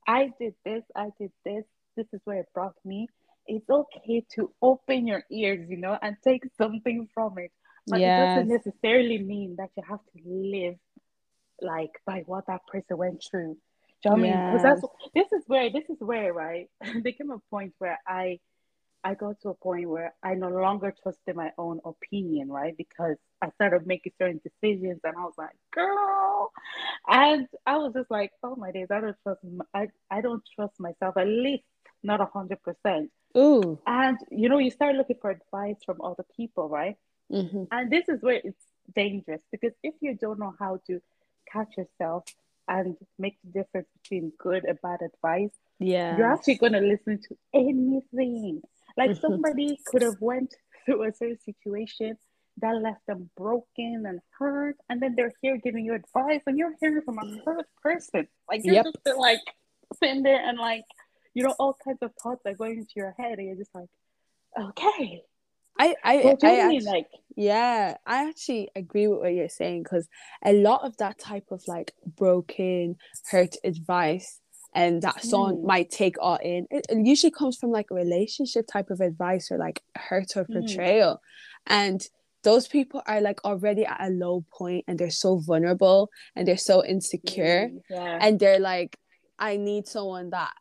I 0.06 0.32
did 0.40 0.54
this, 0.64 0.82
I 0.94 1.10
did 1.18 1.30
this. 1.44 1.64
This 1.96 2.06
is 2.12 2.20
where 2.24 2.40
it 2.40 2.48
brought 2.52 2.74
me." 2.84 3.08
It's 3.46 3.68
okay 3.70 4.24
to 4.34 4.52
open 4.60 5.06
your 5.06 5.22
ears, 5.30 5.68
you 5.70 5.76
know, 5.76 5.96
and 6.02 6.16
take 6.24 6.42
something 6.58 7.08
from 7.14 7.38
it. 7.38 7.52
But 7.86 8.00
yes. 8.00 8.08
it 8.08 8.48
doesn't 8.48 8.48
necessarily 8.48 9.18
mean 9.18 9.56
that 9.58 9.70
you 9.76 9.82
have 9.88 10.00
to 10.00 10.20
live 10.24 10.76
like 11.60 11.92
by 12.06 12.24
what 12.26 12.46
that 12.46 12.66
person 12.66 12.96
went 12.96 13.22
through. 13.30 13.56
Do 14.02 14.10
you 14.10 14.16
know 14.16 14.16
what 14.16 14.26
yes. 14.26 14.36
I 14.36 14.40
mean? 14.40 14.56
Because 14.56 14.80
that's 14.80 14.94
this 15.14 15.40
is 15.40 15.44
where 15.46 15.70
this 15.70 15.84
is 15.88 16.00
where 16.00 16.32
right. 16.32 16.68
there 16.80 17.12
came 17.12 17.30
a 17.30 17.38
point 17.50 17.74
where 17.78 18.00
I 18.06 18.40
I 19.04 19.14
got 19.14 19.38
to 19.42 19.50
a 19.50 19.54
point 19.54 19.88
where 19.88 20.14
I 20.22 20.34
no 20.34 20.48
longer 20.48 20.92
trusted 21.02 21.36
my 21.36 21.50
own 21.58 21.80
opinion, 21.84 22.50
right? 22.50 22.74
Because 22.76 23.16
I 23.42 23.50
started 23.50 23.86
making 23.86 24.12
certain 24.18 24.40
decisions, 24.42 25.00
and 25.04 25.14
I 25.16 25.20
was 25.20 25.34
like, 25.36 25.54
"Girl," 25.72 26.50
and 27.06 27.46
I 27.66 27.76
was 27.76 27.92
just 27.92 28.10
like, 28.10 28.32
"Oh 28.42 28.56
my 28.56 28.72
days, 28.72 28.88
I 28.90 29.00
don't 29.00 29.16
trust. 29.22 29.40
I 29.74 29.88
I 30.10 30.22
don't 30.22 30.42
trust 30.54 30.80
myself. 30.80 31.18
At 31.18 31.28
least 31.28 31.64
not 32.02 32.22
a 32.22 32.24
hundred 32.24 32.62
percent." 32.62 33.10
Ooh. 33.36 33.78
And 33.86 34.18
you 34.30 34.48
know, 34.48 34.58
you 34.58 34.70
start 34.70 34.96
looking 34.96 35.18
for 35.20 35.30
advice 35.30 35.76
from 35.84 36.00
other 36.00 36.24
people, 36.34 36.70
right? 36.70 36.96
Mm-hmm. 37.30 37.64
And 37.70 37.90
this 37.90 38.08
is 38.08 38.22
where 38.22 38.40
it's 38.42 38.64
dangerous 38.94 39.40
because 39.50 39.72
if 39.82 39.94
you 40.00 40.14
don't 40.14 40.38
know 40.38 40.54
how 40.58 40.80
to 40.86 41.00
catch 41.50 41.76
yourself 41.76 42.24
and 42.68 42.96
make 43.18 43.36
the 43.44 43.50
difference 43.50 43.88
between 44.02 44.32
good 44.38 44.64
and 44.64 44.80
bad 44.80 45.00
advice, 45.02 45.52
yeah, 45.78 46.16
you're 46.16 46.32
actually 46.32 46.54
gonna 46.54 46.80
listen 46.80 47.20
to 47.28 47.36
anything 47.52 48.62
like 48.96 49.16
somebody 49.20 49.78
could 49.87 50.02
have 50.02 50.20
went 50.20 50.54
through 50.85 51.04
a 51.04 51.12
certain 51.12 51.38
situation 51.44 52.16
that 52.59 52.80
left 52.80 53.04
them 53.09 53.30
broken 53.37 54.04
and 54.07 54.20
hurt, 54.38 54.76
and 54.88 55.00
then 55.02 55.14
they're 55.16 55.33
here 55.42 55.57
giving 55.57 55.85
you 55.85 55.94
advice, 55.94 56.40
and 56.46 56.57
you're 56.57 56.74
hearing 56.80 57.02
from 57.04 57.18
a 57.18 57.42
hurt 57.44 57.66
person. 57.83 58.28
Like 58.48 58.61
you're 58.64 58.74
yep. 58.74 58.85
just 58.85 59.18
like 59.18 59.40
sitting 60.00 60.22
there 60.22 60.40
and 60.40 60.59
like 60.59 60.85
you 61.35 61.42
know 61.42 61.54
all 61.59 61.76
kinds 61.85 61.98
of 62.02 62.12
thoughts 62.22 62.42
are 62.46 62.54
going 62.54 62.78
into 62.78 62.92
your 62.96 63.14
head, 63.18 63.38
and 63.38 63.48
you're 63.48 63.57
just 63.57 63.74
like, 63.74 63.88
okay. 64.59 65.22
I 65.76 65.96
I, 66.04 66.37
I 66.44 66.61
actually, 66.61 66.80
like 66.80 67.09
yeah, 67.37 67.96
I 68.07 68.28
actually 68.28 68.68
agree 68.76 69.09
with 69.09 69.18
what 69.18 69.35
you're 69.35 69.48
saying 69.48 69.83
because 69.83 70.07
a 70.44 70.52
lot 70.52 70.85
of 70.85 70.96
that 70.98 71.18
type 71.18 71.48
of 71.50 71.62
like 71.66 71.92
broken, 72.16 72.96
hurt 73.30 73.57
advice 73.64 74.40
and 74.74 75.02
that 75.02 75.22
someone 75.22 75.56
mm. 75.56 75.64
might 75.64 75.90
take 75.90 76.16
all 76.20 76.38
in 76.42 76.66
it, 76.70 76.87
it, 76.88 77.06
usually 77.06 77.30
comes 77.30 77.56
from 77.56 77.70
like 77.70 77.87
a 77.90 77.94
relationship 77.94 78.66
type 78.66 78.90
of 78.90 79.00
advice 79.00 79.50
or 79.50 79.58
like 79.58 79.82
hurt 79.96 80.37
or 80.37 80.44
betrayal 80.44 81.14
mm. 81.14 81.18
and 81.66 82.08
those 82.42 82.68
people 82.68 83.02
are 83.06 83.20
like 83.20 83.42
already 83.44 83.87
at 83.87 84.00
a 84.00 84.10
low 84.10 84.44
point 84.52 84.84
and 84.87 84.98
they're 84.98 85.10
so 85.10 85.38
vulnerable 85.38 86.10
and 86.37 86.46
they're 86.46 86.56
so 86.56 86.84
insecure 86.84 87.68
mm, 87.68 87.80
yeah. 87.88 88.18
and 88.20 88.38
they're 88.38 88.60
like 88.60 88.98
i 89.38 89.56
need 89.56 89.87
someone 89.87 90.30
that 90.30 90.52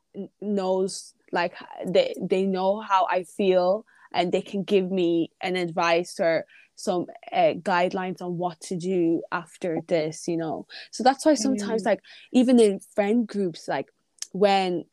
knows 0.41 1.13
like 1.31 1.53
they 1.85 2.13
they 2.21 2.45
know 2.45 2.79
how 2.79 3.07
i 3.09 3.23
feel 3.23 3.85
and 4.13 4.31
they 4.31 4.41
can 4.41 4.63
give 4.63 4.91
me 4.91 5.31
an 5.41 5.55
advice 5.55 6.19
or 6.19 6.45
some 6.75 7.05
uh, 7.31 7.53
guidelines 7.61 8.21
on 8.21 8.37
what 8.37 8.59
to 8.59 8.75
do 8.75 9.21
after 9.31 9.79
this 9.87 10.27
you 10.27 10.37
know 10.37 10.65
so 10.91 11.03
that's 11.03 11.25
why 11.25 11.33
sometimes 11.35 11.83
mm. 11.83 11.87
like 11.87 11.99
even 12.31 12.59
in 12.59 12.79
friend 12.95 13.27
groups 13.27 13.67
like 13.67 13.87
when 14.33 14.83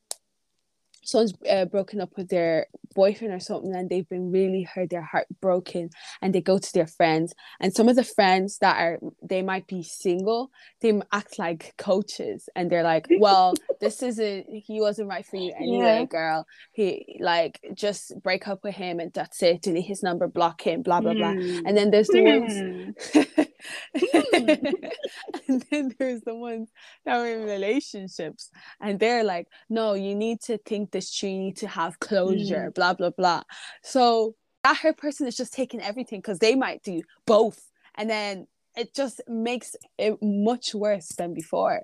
someone's 1.02 1.34
uh, 1.50 1.64
broken 1.64 2.00
up 2.00 2.16
with 2.16 2.28
their 2.28 2.66
boyfriend 2.94 3.32
or 3.32 3.40
something 3.40 3.74
and 3.74 3.88
they've 3.88 4.08
been 4.08 4.30
really 4.30 4.62
hurt 4.62 4.90
their 4.90 5.02
heart 5.02 5.26
broken 5.40 5.90
and 6.22 6.34
they 6.34 6.40
go 6.40 6.58
to 6.58 6.72
their 6.72 6.86
friends 6.86 7.34
and 7.60 7.74
some 7.74 7.88
of 7.88 7.96
the 7.96 8.04
friends 8.04 8.58
that 8.58 8.76
are 8.76 8.98
they 9.22 9.42
might 9.42 9.66
be 9.66 9.82
single 9.82 10.50
they 10.80 11.00
act 11.12 11.38
like 11.38 11.74
coaches 11.78 12.48
and 12.54 12.70
they're 12.70 12.82
like 12.82 13.06
well 13.18 13.54
this 13.80 14.02
isn't 14.02 14.46
he 14.48 14.80
wasn't 14.80 15.08
right 15.08 15.26
for 15.26 15.36
you 15.36 15.52
anyway 15.56 16.00
yeah. 16.00 16.04
girl 16.04 16.46
he 16.72 17.18
like 17.20 17.60
just 17.74 18.12
break 18.22 18.48
up 18.48 18.62
with 18.64 18.74
him 18.74 19.00
and 19.00 19.12
that's 19.12 19.42
it 19.42 19.62
delete 19.62 19.86
his 19.86 20.02
number 20.02 20.26
block 20.26 20.62
him 20.62 20.82
blah 20.82 21.00
blah 21.00 21.14
blah 21.14 21.32
mm. 21.32 21.62
and 21.64 21.76
then 21.76 21.90
there's 21.90 22.08
the 22.08 22.18
mm. 22.18 22.40
ones 22.40 23.46
and 25.48 25.64
then 25.70 25.94
there's 25.98 26.22
the 26.22 26.34
ones 26.34 26.68
that 27.04 27.18
are 27.18 27.26
in 27.26 27.44
relationships 27.44 28.50
and 28.80 28.98
they're 28.98 29.24
like, 29.24 29.48
no, 29.68 29.94
you 29.94 30.14
need 30.14 30.40
to 30.42 30.58
think 30.58 30.90
this 30.90 31.14
through, 31.14 31.30
you 31.30 31.38
need 31.38 31.56
to 31.58 31.68
have 31.68 31.98
closure, 32.00 32.70
mm. 32.70 32.74
Blah, 32.80 32.94
blah, 32.94 33.10
blah. 33.10 33.42
So 33.82 34.34
that 34.64 34.78
her 34.78 34.92
person 34.92 35.26
is 35.26 35.36
just 35.36 35.52
taking 35.52 35.82
everything 35.82 36.20
because 36.20 36.38
they 36.38 36.54
might 36.54 36.82
do 36.82 37.02
both. 37.26 37.60
And 37.96 38.08
then 38.08 38.46
it 38.76 38.94
just 38.94 39.20
makes 39.28 39.76
it 39.98 40.16
much 40.22 40.74
worse 40.74 41.08
than 41.08 41.34
before. 41.34 41.82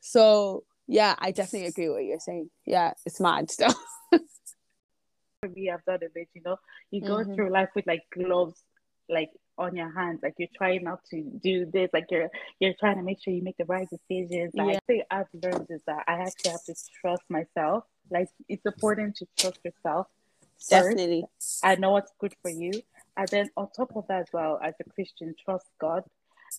So 0.00 0.64
yeah, 0.86 1.14
I 1.18 1.30
definitely 1.30 1.68
agree 1.68 1.88
with 1.88 1.96
what 1.96 2.04
you're 2.04 2.18
saying. 2.18 2.50
Yeah, 2.66 2.92
it's 3.06 3.20
mad 3.20 3.50
stuff. 3.50 3.74
For 4.10 5.48
me, 5.48 5.70
I've 5.70 5.84
done 5.84 6.00
a 6.04 6.10
bit, 6.14 6.28
you 6.34 6.42
know, 6.44 6.56
you 6.90 7.00
go 7.00 7.16
mm-hmm. 7.16 7.34
through 7.34 7.50
life 7.50 7.70
with 7.74 7.86
like 7.86 8.02
gloves 8.12 8.62
like 9.08 9.30
on 9.56 9.76
your 9.76 9.92
hands, 9.94 10.20
like 10.22 10.34
you're 10.38 10.48
trying 10.56 10.84
not 10.84 11.04
to 11.10 11.22
do 11.22 11.66
this, 11.66 11.90
like 11.92 12.06
you're 12.10 12.30
you're 12.58 12.74
trying 12.80 12.96
to 12.96 13.02
make 13.02 13.22
sure 13.22 13.32
you 13.32 13.42
make 13.42 13.56
the 13.56 13.64
right 13.66 13.88
decisions. 13.88 14.52
Like, 14.54 14.72
yeah. 14.72 14.76
I 14.76 14.80
think 14.86 15.02
I've 15.10 15.26
learned 15.42 15.66
is 15.70 15.82
that 15.86 16.04
I 16.08 16.14
actually 16.14 16.50
have 16.50 16.64
to 16.64 16.74
trust 17.00 17.22
myself. 17.28 17.84
Like 18.10 18.28
it's 18.48 18.64
important 18.66 19.16
to 19.16 19.26
trust 19.38 19.60
yourself. 19.64 20.06
First. 20.58 20.70
Definitely. 20.70 21.24
I 21.62 21.74
know 21.76 21.90
what's 21.90 22.12
good 22.18 22.34
for 22.42 22.50
you. 22.50 22.72
And 23.16 23.28
then 23.28 23.50
on 23.56 23.68
top 23.76 23.96
of 23.96 24.06
that 24.08 24.22
as 24.22 24.26
well, 24.32 24.58
as 24.62 24.74
a 24.80 24.90
Christian, 24.90 25.34
trust 25.44 25.66
God. 25.80 26.04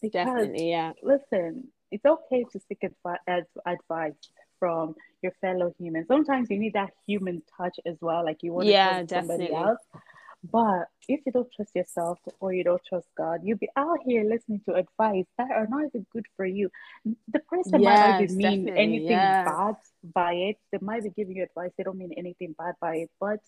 Because, 0.01 0.25
Definitely, 0.25 0.69
yeah. 0.69 0.93
Listen, 1.03 1.67
it's 1.91 2.05
okay 2.05 2.45
to 2.51 2.60
seek 2.67 2.79
advi- 2.81 3.43
advice 3.65 4.13
from 4.60 4.95
your 5.21 5.34
fellow 5.41 5.73
humans. 5.77 6.08
Sometimes 6.08 6.49
you 6.49 6.60
need 6.60 6.73
that 6.73 6.91
human 7.08 7.41
touch 7.58 7.77
as 7.86 7.95
well, 8.01 8.23
like 8.23 8.39
you 8.41 8.53
want 8.53 8.67
to 8.67 8.71
yeah, 8.71 8.93
trust 9.03 9.10
somebody 9.10 9.53
else. 9.53 9.79
But 10.51 10.88
if 11.08 11.21
you 11.25 11.31
don't 11.31 11.51
trust 11.55 11.71
yourself 11.75 12.19
or 12.39 12.53
you 12.53 12.63
don't 12.63 12.81
trust 12.88 13.08
God, 13.17 13.41
you'll 13.43 13.58
be 13.58 13.69
out 13.75 13.99
here 14.05 14.23
listening 14.23 14.62
to 14.65 14.75
advice 14.75 15.25
that 15.38 15.49
are 15.51 15.67
not 15.67 15.86
even 15.86 16.05
good 16.12 16.25
for 16.36 16.45
you. 16.45 16.69
The 17.31 17.39
person 17.39 17.81
yes, 17.81 17.99
might 17.99 18.10
not 18.10 18.21
even 18.21 18.38
mean 18.38 18.69
anything 18.69 19.10
yes. 19.10 19.45
bad 19.45 19.75
by 20.13 20.34
it. 20.34 20.58
They 20.71 20.77
might 20.81 21.03
be 21.03 21.10
giving 21.10 21.38
you 21.38 21.43
advice, 21.43 21.71
they 21.77 21.84
don't 21.84 21.97
mean 21.97 22.13
anything 22.15 22.55
bad 22.58 22.75
by 22.79 22.97
it, 22.97 23.10
but 23.19 23.39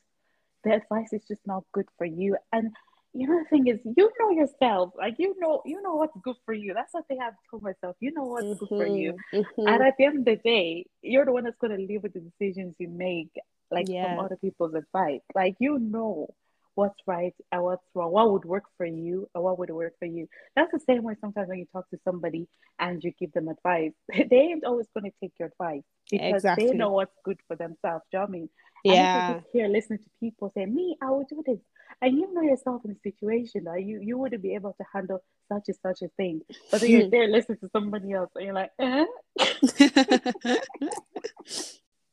the 0.68 0.76
advice 0.76 1.14
is 1.14 1.24
just 1.28 1.46
not 1.46 1.64
good 1.74 1.88
for 1.98 2.06
you. 2.06 2.38
And 2.52 2.72
you 3.14 3.28
know 3.28 3.40
the 3.40 3.50
thing 3.50 3.68
is 3.68 3.80
you 3.84 4.12
know 4.20 4.30
yourself 4.30 4.92
like 4.98 5.16
you 5.18 5.34
know 5.40 5.62
you 5.66 5.82
know 5.82 5.96
what's 5.96 6.16
good 6.22 6.36
for 6.46 6.54
you 6.54 6.74
that's 6.74 6.94
what 6.94 7.06
they 7.10 7.18
have 7.18 7.34
told 7.50 7.64
myself 7.64 7.96
you 8.00 8.12
know 8.12 8.26
what's 8.26 8.46
mm-hmm, 8.46 8.66
good 8.66 8.68
for 8.68 8.86
you 8.86 9.14
mm-hmm. 9.14 9.38
mm-hmm. 9.38 9.68
and 9.68 9.82
at 9.82 9.96
the 9.98 10.06
end 10.06 10.20
of 10.20 10.26
the 10.26 10.36
day 10.36 10.86
you're 11.02 11.26
the 11.26 11.32
one 11.32 11.46
that's 11.46 11.58
going 11.58 11.76
to 11.76 11.94
live 11.94 12.04
with 12.04 12.14
the 12.14 12.20
decisions 12.20 12.76
you 12.78 12.90
make 12.90 13.32
like 13.72 13.88
yeah. 13.88 14.16
from 14.16 14.26
other 14.26 14.36
people's 14.36 14.74
advice 14.76 15.22
like 15.34 15.56
you 15.60 15.80
know 15.80 16.28
what's 16.76 17.00
right 17.08 17.34
and 17.52 17.64
what's 17.64 17.84
wrong 17.96 18.12
what 18.12 18.32
would 18.32 18.46
work 18.46 18.66
for 18.78 18.86
you 18.86 19.28
and 19.34 19.44
what 19.44 19.58
would 19.58 19.72
work 19.72 19.94
for 19.98 20.06
you 20.06 20.28
that's 20.56 20.72
the 20.72 20.80
same 20.80 21.02
way 21.02 21.16
sometimes 21.20 21.50
when 21.50 21.58
you 21.58 21.66
talk 21.74 21.90
to 21.90 21.98
somebody 22.06 22.48
and 22.78 23.04
you 23.04 23.12
give 23.20 23.32
them 23.32 23.48
advice 23.48 23.94
they 24.30 24.38
ain't 24.38 24.64
always 24.64 24.86
going 24.94 25.10
to 25.10 25.18
take 25.20 25.34
your 25.40 25.48
advice 25.48 25.82
because 26.12 26.36
exactly. 26.36 26.68
they 26.68 26.74
know 26.74 26.92
what's 26.92 27.16
good 27.26 27.40
for 27.48 27.56
themselves 27.56 28.04
do 28.12 28.18
you 28.18 28.20
know 28.20 28.22
what 28.22 28.30
I 28.30 28.32
mean 28.32 28.50
yeah. 28.84 29.28
And 29.28 29.40
just 29.42 29.50
here 29.54 29.68
listening 29.68 30.00
to 30.00 30.10
people 30.20 30.52
say, 30.56 30.66
Me, 30.66 30.98
I 31.02 31.10
would 31.12 31.28
do 31.28 31.44
this 31.46 31.60
and 32.02 32.18
you 32.18 32.34
know 32.34 32.42
yourself 32.42 32.84
in 32.86 32.92
a 32.92 33.00
situation 33.00 33.64
that 33.66 33.84
you 33.84 34.00
you 34.02 34.18
wouldn't 34.18 34.42
be 34.42 34.56
able 34.56 34.74
to 34.74 34.86
handle 34.94 35.24
such 35.52 35.64
and 35.68 35.78
such 35.82 36.02
a 36.02 36.10
thing, 36.10 36.42
but 36.70 36.82
then 36.82 36.92
you're 36.92 37.10
there 37.12 37.28
listening 37.28 37.58
to 37.60 37.70
somebody 37.70 38.14
else, 38.14 38.30
and 38.36 38.46
you're 38.46 38.54
like, 38.54 38.72
eh? 38.80 39.06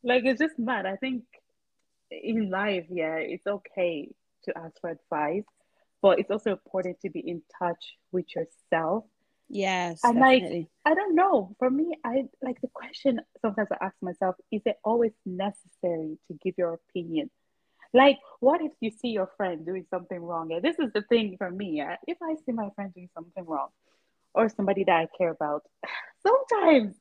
like 0.03 0.24
it's 0.24 0.40
just 0.40 0.59
mad. 0.59 0.87
I 0.87 0.96
think 0.96 1.24
in 2.11 2.50
life, 2.50 2.87
yeah, 2.88 3.16
it's 3.16 3.46
okay 3.46 4.11
to 4.44 4.57
ask 4.57 4.81
for 4.81 4.90
advice, 4.90 5.44
but 6.00 6.18
it's 6.18 6.31
also 6.31 6.53
important 6.53 7.00
to 7.00 7.11
be 7.11 7.20
in 7.20 7.42
touch 7.59 7.96
with 8.12 8.27
yourself. 8.35 9.05
Yes, 9.48 10.00
and 10.02 10.16
definitely. 10.16 10.68
like 10.85 10.92
I 10.92 10.94
don't 10.94 11.14
know. 11.14 11.54
For 11.59 11.70
me, 11.70 11.96
I 12.04 12.24
like 12.42 12.61
the 12.61 12.68
question. 12.72 13.20
Sometimes 13.42 13.68
I 13.70 13.85
ask 13.85 13.94
myself: 14.00 14.37
Is 14.50 14.62
it 14.64 14.76
always 14.85 15.12
necessary 15.26 16.18
to 16.28 16.38
give 16.42 16.54
your 16.57 16.74
opinion? 16.74 17.30
Like, 17.92 18.18
what 18.40 18.61
if 18.61 18.72
you 18.80 18.90
see 18.90 19.11
your 19.11 19.30
friend 19.37 19.64
doing 19.64 19.87
something 19.88 20.20
wrong? 20.20 20.52
And 20.52 20.62
this 20.62 20.78
is 20.80 20.92
the 20.92 21.02
thing 21.02 21.37
for 21.38 21.50
me. 21.50 21.80
If 22.09 22.18
I 22.20 22.35
see 22.44 22.52
my 22.52 22.70
friend 22.74 22.92
doing 22.92 23.09
something 23.14 23.44
wrong 23.44 23.68
or 24.35 24.48
somebody 24.48 24.83
that 24.85 24.96
I 24.96 25.09
care 25.16 25.30
about, 25.30 25.62
sometimes 26.26 26.96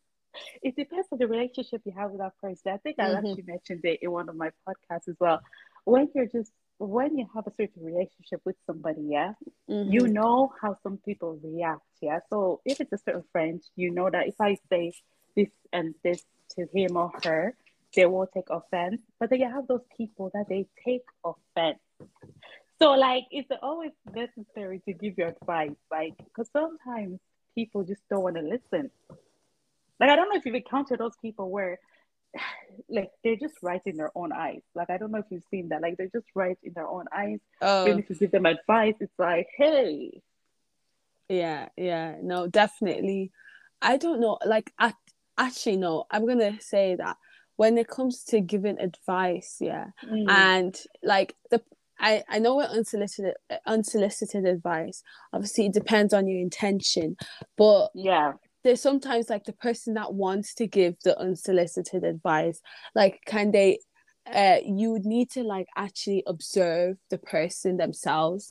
it 0.62 0.76
depends 0.76 1.08
on 1.12 1.18
the 1.18 1.28
relationship 1.28 1.82
you 1.86 1.94
have 1.98 2.12
with 2.12 2.22
that 2.22 2.34
person. 2.42 2.74
I 2.74 2.78
think 2.78 2.98
mm-hmm. 2.98 3.16
I 3.16 3.18
actually 3.18 3.44
mentioned 3.48 3.82
it 3.84 4.00
in 4.02 4.12
one 4.12 4.30
of 4.30 4.36
my 4.36 4.52
podcasts 4.68 5.08
as 5.08 5.16
well. 5.20 5.42
When 5.86 6.10
you're 6.14 6.28
just 6.28 6.52
when 6.86 7.18
you 7.18 7.28
have 7.34 7.48
a 7.48 7.52
certain 7.52 7.84
relationship 7.84 8.42
with 8.46 8.56
somebody, 8.66 9.02
yeah, 9.10 9.34
mm-hmm. 9.70 9.92
you 9.92 10.08
know 10.08 10.54
how 10.62 10.76
some 10.84 10.98
people 10.98 11.40
react, 11.44 11.82
yeah. 12.02 12.20
So 12.30 12.62
if 12.66 12.82
it's 12.82 12.94
a 12.94 12.98
certain 12.98 13.24
friend, 13.32 13.62
you 13.76 13.92
know 13.92 14.10
that 14.10 14.28
if 14.28 14.40
I 14.40 14.58
say 14.70 14.94
this 15.36 15.50
and 15.72 15.96
this 16.04 16.24
to 16.56 16.68
him 16.74 16.98
or 16.98 17.12
her, 17.24 17.56
they 17.96 18.06
won't 18.06 18.32
take 18.34 18.50
offense. 18.50 19.02
But 19.20 19.30
then 19.30 19.42
you 19.42 19.50
have 19.50 19.68
those 19.68 19.86
people 19.96 20.32
that 20.34 20.46
they 20.50 20.66
take 20.84 21.04
offense. 21.24 21.80
So 22.80 22.92
like 22.92 23.26
it's 23.32 23.50
always 23.62 23.92
necessary 24.14 24.82
to 24.86 24.94
give 24.94 25.18
your 25.18 25.30
advice, 25.30 25.78
like 25.92 26.18
because 26.18 26.50
sometimes 26.52 27.20
people 27.56 27.84
just 27.84 28.02
don't 28.10 28.24
want 28.24 28.36
to 28.36 28.42
listen. 28.42 28.90
Like 30.00 30.10
I 30.10 30.16
don't 30.16 30.30
know 30.30 30.36
if 30.36 30.46
you've 30.46 30.56
encountered 30.56 31.00
those 31.00 31.16
people 31.22 31.50
where 31.50 31.80
like 32.90 33.10
they're 33.24 33.36
just 33.36 33.56
right 33.62 33.82
in 33.86 33.98
their 33.98 34.12
own 34.16 34.32
eyes. 34.32 34.62
Like 34.76 34.90
I 34.90 34.98
don't 34.98 35.12
know 35.12 35.20
if 35.20 35.26
you've 35.30 35.44
seen 35.50 35.70
that. 35.70 35.82
Like 35.82 35.98
they're 35.98 36.08
just 36.14 36.28
right 36.36 36.58
in 36.64 36.74
their 36.74 36.88
own 36.88 37.06
eyes. 37.16 37.40
Oh. 37.62 37.88
Even 37.88 38.00
if 38.00 38.10
you 38.10 38.16
give 38.16 38.32
them 38.32 38.46
advice, 38.46 38.96
it's 39.00 39.18
like, 39.18 39.48
hey. 39.58 40.22
Yeah, 41.30 41.70
yeah, 41.78 42.16
no, 42.22 42.48
definitely. 42.48 43.32
I 43.82 43.98
don't 43.98 44.20
know. 44.20 44.38
Like, 44.46 44.72
I 44.78 44.94
actually 45.38 45.78
no. 45.78 46.06
I'm 46.12 46.28
gonna 46.28 46.60
say 46.62 46.96
that 46.96 47.18
when 47.56 47.78
it 47.78 47.88
comes 47.88 48.24
to 48.26 48.40
giving 48.42 48.80
advice, 48.80 49.58
yeah, 49.60 49.88
mm. 50.06 50.30
and 50.30 50.78
like 51.02 51.36
the 51.50 51.62
I, 52.00 52.24
I 52.28 52.40
know 52.40 52.56
we're 52.56 52.64
unsolicited 52.64 53.36
unsolicited 53.66 54.46
advice. 54.46 55.04
Obviously, 55.32 55.68
it 55.68 55.74
depends 55.74 56.14
on 56.14 56.28
your 56.28 56.40
intention, 56.40 57.16
but 57.58 57.90
yeah, 57.94 58.34
there's 58.64 58.82
sometimes 58.82 59.30
like 59.30 59.46
the 59.46 59.54
person 59.54 59.96
that 59.96 60.14
wants 60.14 60.54
to 60.56 60.68
give 60.68 60.96
the 61.04 61.18
unsolicited 61.20 62.04
advice, 62.04 62.62
like 62.96 63.22
can 63.26 63.52
they? 63.52 63.80
Uh, 64.26 64.60
you 64.66 64.92
would 64.92 65.06
need 65.06 65.30
to 65.30 65.44
like 65.44 65.68
actually 65.76 66.24
observe 66.26 66.96
the 67.10 67.18
person 67.18 67.76
themselves. 67.76 68.50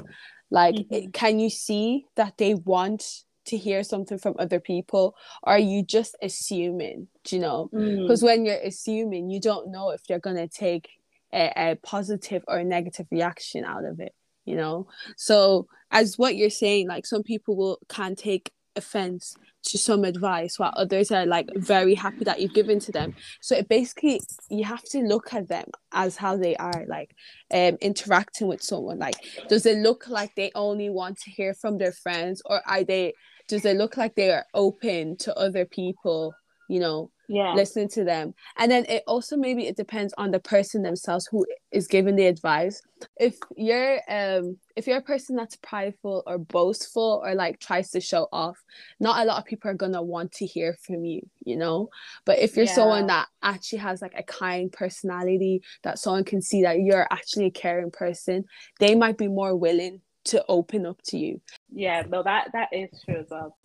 Like, 0.51 0.75
mm-hmm. 0.75 1.11
can 1.13 1.39
you 1.39 1.49
see 1.49 2.05
that 2.17 2.37
they 2.37 2.53
want 2.53 3.25
to 3.47 3.57
hear 3.57 3.83
something 3.83 4.19
from 4.19 4.35
other 4.39 4.61
people 4.61 5.17
or 5.43 5.55
are 5.55 5.59
you 5.59 5.83
just 5.83 6.17
assuming 6.23 7.09
do 7.25 7.37
you 7.37 7.43
know 7.43 7.69
because 7.73 8.23
mm. 8.23 8.27
when 8.27 8.45
you're 8.45 8.61
assuming 8.63 9.31
you 9.31 9.41
don't 9.41 9.71
know 9.71 9.91
if 9.91 10.03
they're 10.05 10.21
going 10.21 10.37
to 10.37 10.49
take 10.49 10.89
a, 11.33 11.53
a 11.57 11.77
positive 11.77 12.45
or 12.47 12.59
a 12.59 12.65
negative 12.65 13.07
reaction 13.11 13.65
out 13.65 13.85
of 13.85 14.01
it 14.01 14.15
you 14.45 14.55
know 14.55 14.87
so 15.17 15.67
as 15.91 16.19
what 16.19 16.37
you're 16.37 16.51
saying 16.51 16.87
like 16.87 17.07
some 17.07 17.23
people 17.23 17.57
will 17.57 17.79
can 17.89 18.15
take 18.15 18.51
offense 18.77 19.37
to 19.65 19.79
some 19.79 20.05
advice 20.05 20.59
while 20.59 20.73
others 20.77 21.11
are 21.13 21.25
like 21.27 21.49
very 21.55 21.95
happy 21.95 22.25
that 22.25 22.41
you've 22.41 22.55
given 22.55 22.81
to 22.81 22.93
them. 22.93 23.15
So 23.41 23.57
it 23.57 23.69
basically 23.69 24.21
you 24.51 24.65
have 24.65 24.83
to 24.91 24.99
look 25.01 25.33
at 25.33 25.49
them 25.49 25.67
as 25.93 26.17
how 26.17 26.37
they 26.37 26.57
are 26.57 26.85
like 26.89 27.15
um 27.53 27.77
interacting 27.81 28.49
with 28.49 28.63
someone. 28.63 28.99
Like 28.99 29.17
does 29.49 29.67
it 29.67 29.79
look 29.79 30.09
like 30.09 30.35
they 30.35 30.51
only 30.55 30.91
want 30.91 31.19
to 31.21 31.31
hear 31.31 31.55
from 31.55 31.79
their 31.79 31.93
friends 31.93 32.43
or 32.45 32.63
are 32.67 32.85
they 32.85 33.15
does 33.49 33.65
it 33.65 33.77
look 33.77 33.97
like 33.97 34.15
they 34.15 34.31
are 34.31 34.47
open 34.55 35.17
to 35.19 35.35
other 35.37 35.65
people 35.65 36.35
you 36.69 36.81
know 36.81 37.11
yeah 37.33 37.55
listening 37.55 37.89
to 37.89 38.05
them 38.05 38.35
and 38.59 38.71
then 38.71 38.85
it 38.89 39.03
also 39.07 39.37
maybe 39.37 39.67
it 39.67 39.77
depends 39.77 40.13
on 40.19 40.31
the 40.31 40.39
person 40.39 40.83
themselves 40.83 41.27
who 41.31 41.47
is 41.71 41.87
giving 41.87 42.15
the 42.15 42.27
advice 42.27 42.83
if 43.19 43.39
you're 43.57 44.01
um 44.09 44.57
if 44.77 44.87
you're 44.87 44.99
a 44.99 45.03
person 45.03 45.35
that's 45.35 45.57
prideful 45.57 46.23
or 46.27 46.37
boastful 46.37 47.23
or 47.25 47.35
like 47.35 47.59
tries 47.59 47.91
to 47.91 48.01
show 48.01 48.29
off 48.33 48.59
not 49.01 49.23
a 49.23 49.25
lot 49.25 49.39
of 49.39 49.47
people 49.47 49.71
are 49.71 49.75
gonna 49.75 50.03
want 50.03 50.31
to 50.31 50.45
hear 50.45 50.77
from 50.87 51.05
you 51.05 51.23
you 51.45 51.57
know 51.57 51.89
but 52.27 52.39
if 52.39 52.55
you're 52.55 52.67
yeah. 52.67 52.75
someone 52.75 53.07
that 53.07 53.29
actually 53.43 53.79
has 53.79 54.03
like 54.03 54.15
a 54.17 54.23
kind 54.23 54.71
personality 54.71 55.63
that 55.85 55.99
someone 55.99 56.25
can 56.25 56.43
see 56.43 56.63
that 56.63 56.81
you're 56.81 57.07
actually 57.11 57.47
a 57.47 57.51
caring 57.51 57.91
person 57.91 58.45
they 58.79 58.95
might 58.95 59.17
be 59.17 59.29
more 59.29 59.57
willing 59.57 60.01
to 60.25 60.45
open 60.49 60.87
up 60.87 61.01
to 61.03 61.19
you. 61.19 61.41
Yeah, 61.73 62.03
no, 62.09 62.23
that 62.23 62.51
that 62.53 62.69
is 62.73 62.91
true 63.05 63.21
as 63.21 63.27
well. 63.31 63.57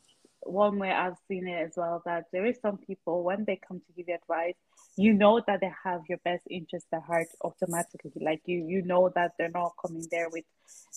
One 0.41 0.79
way 0.79 0.91
I've 0.91 1.17
seen 1.27 1.47
it 1.47 1.67
as 1.67 1.73
well 1.75 2.01
that 2.05 2.25
there 2.31 2.45
is 2.45 2.57
some 2.61 2.77
people 2.77 3.23
when 3.23 3.43
they 3.45 3.59
come 3.67 3.79
to 3.79 3.93
give 3.95 4.07
you 4.07 4.15
advice, 4.15 4.55
you 4.95 5.13
know 5.13 5.41
that 5.45 5.61
they 5.61 5.71
have 5.83 6.01
your 6.07 6.19
best 6.23 6.43
interest 6.49 6.87
at 6.93 7.03
heart 7.03 7.27
automatically. 7.43 8.11
Like 8.21 8.41
you, 8.45 8.65
you 8.67 8.81
know 8.81 9.11
that 9.15 9.33
they're 9.37 9.49
not 9.49 9.73
coming 9.81 10.05
there 10.11 10.29
with 10.29 10.45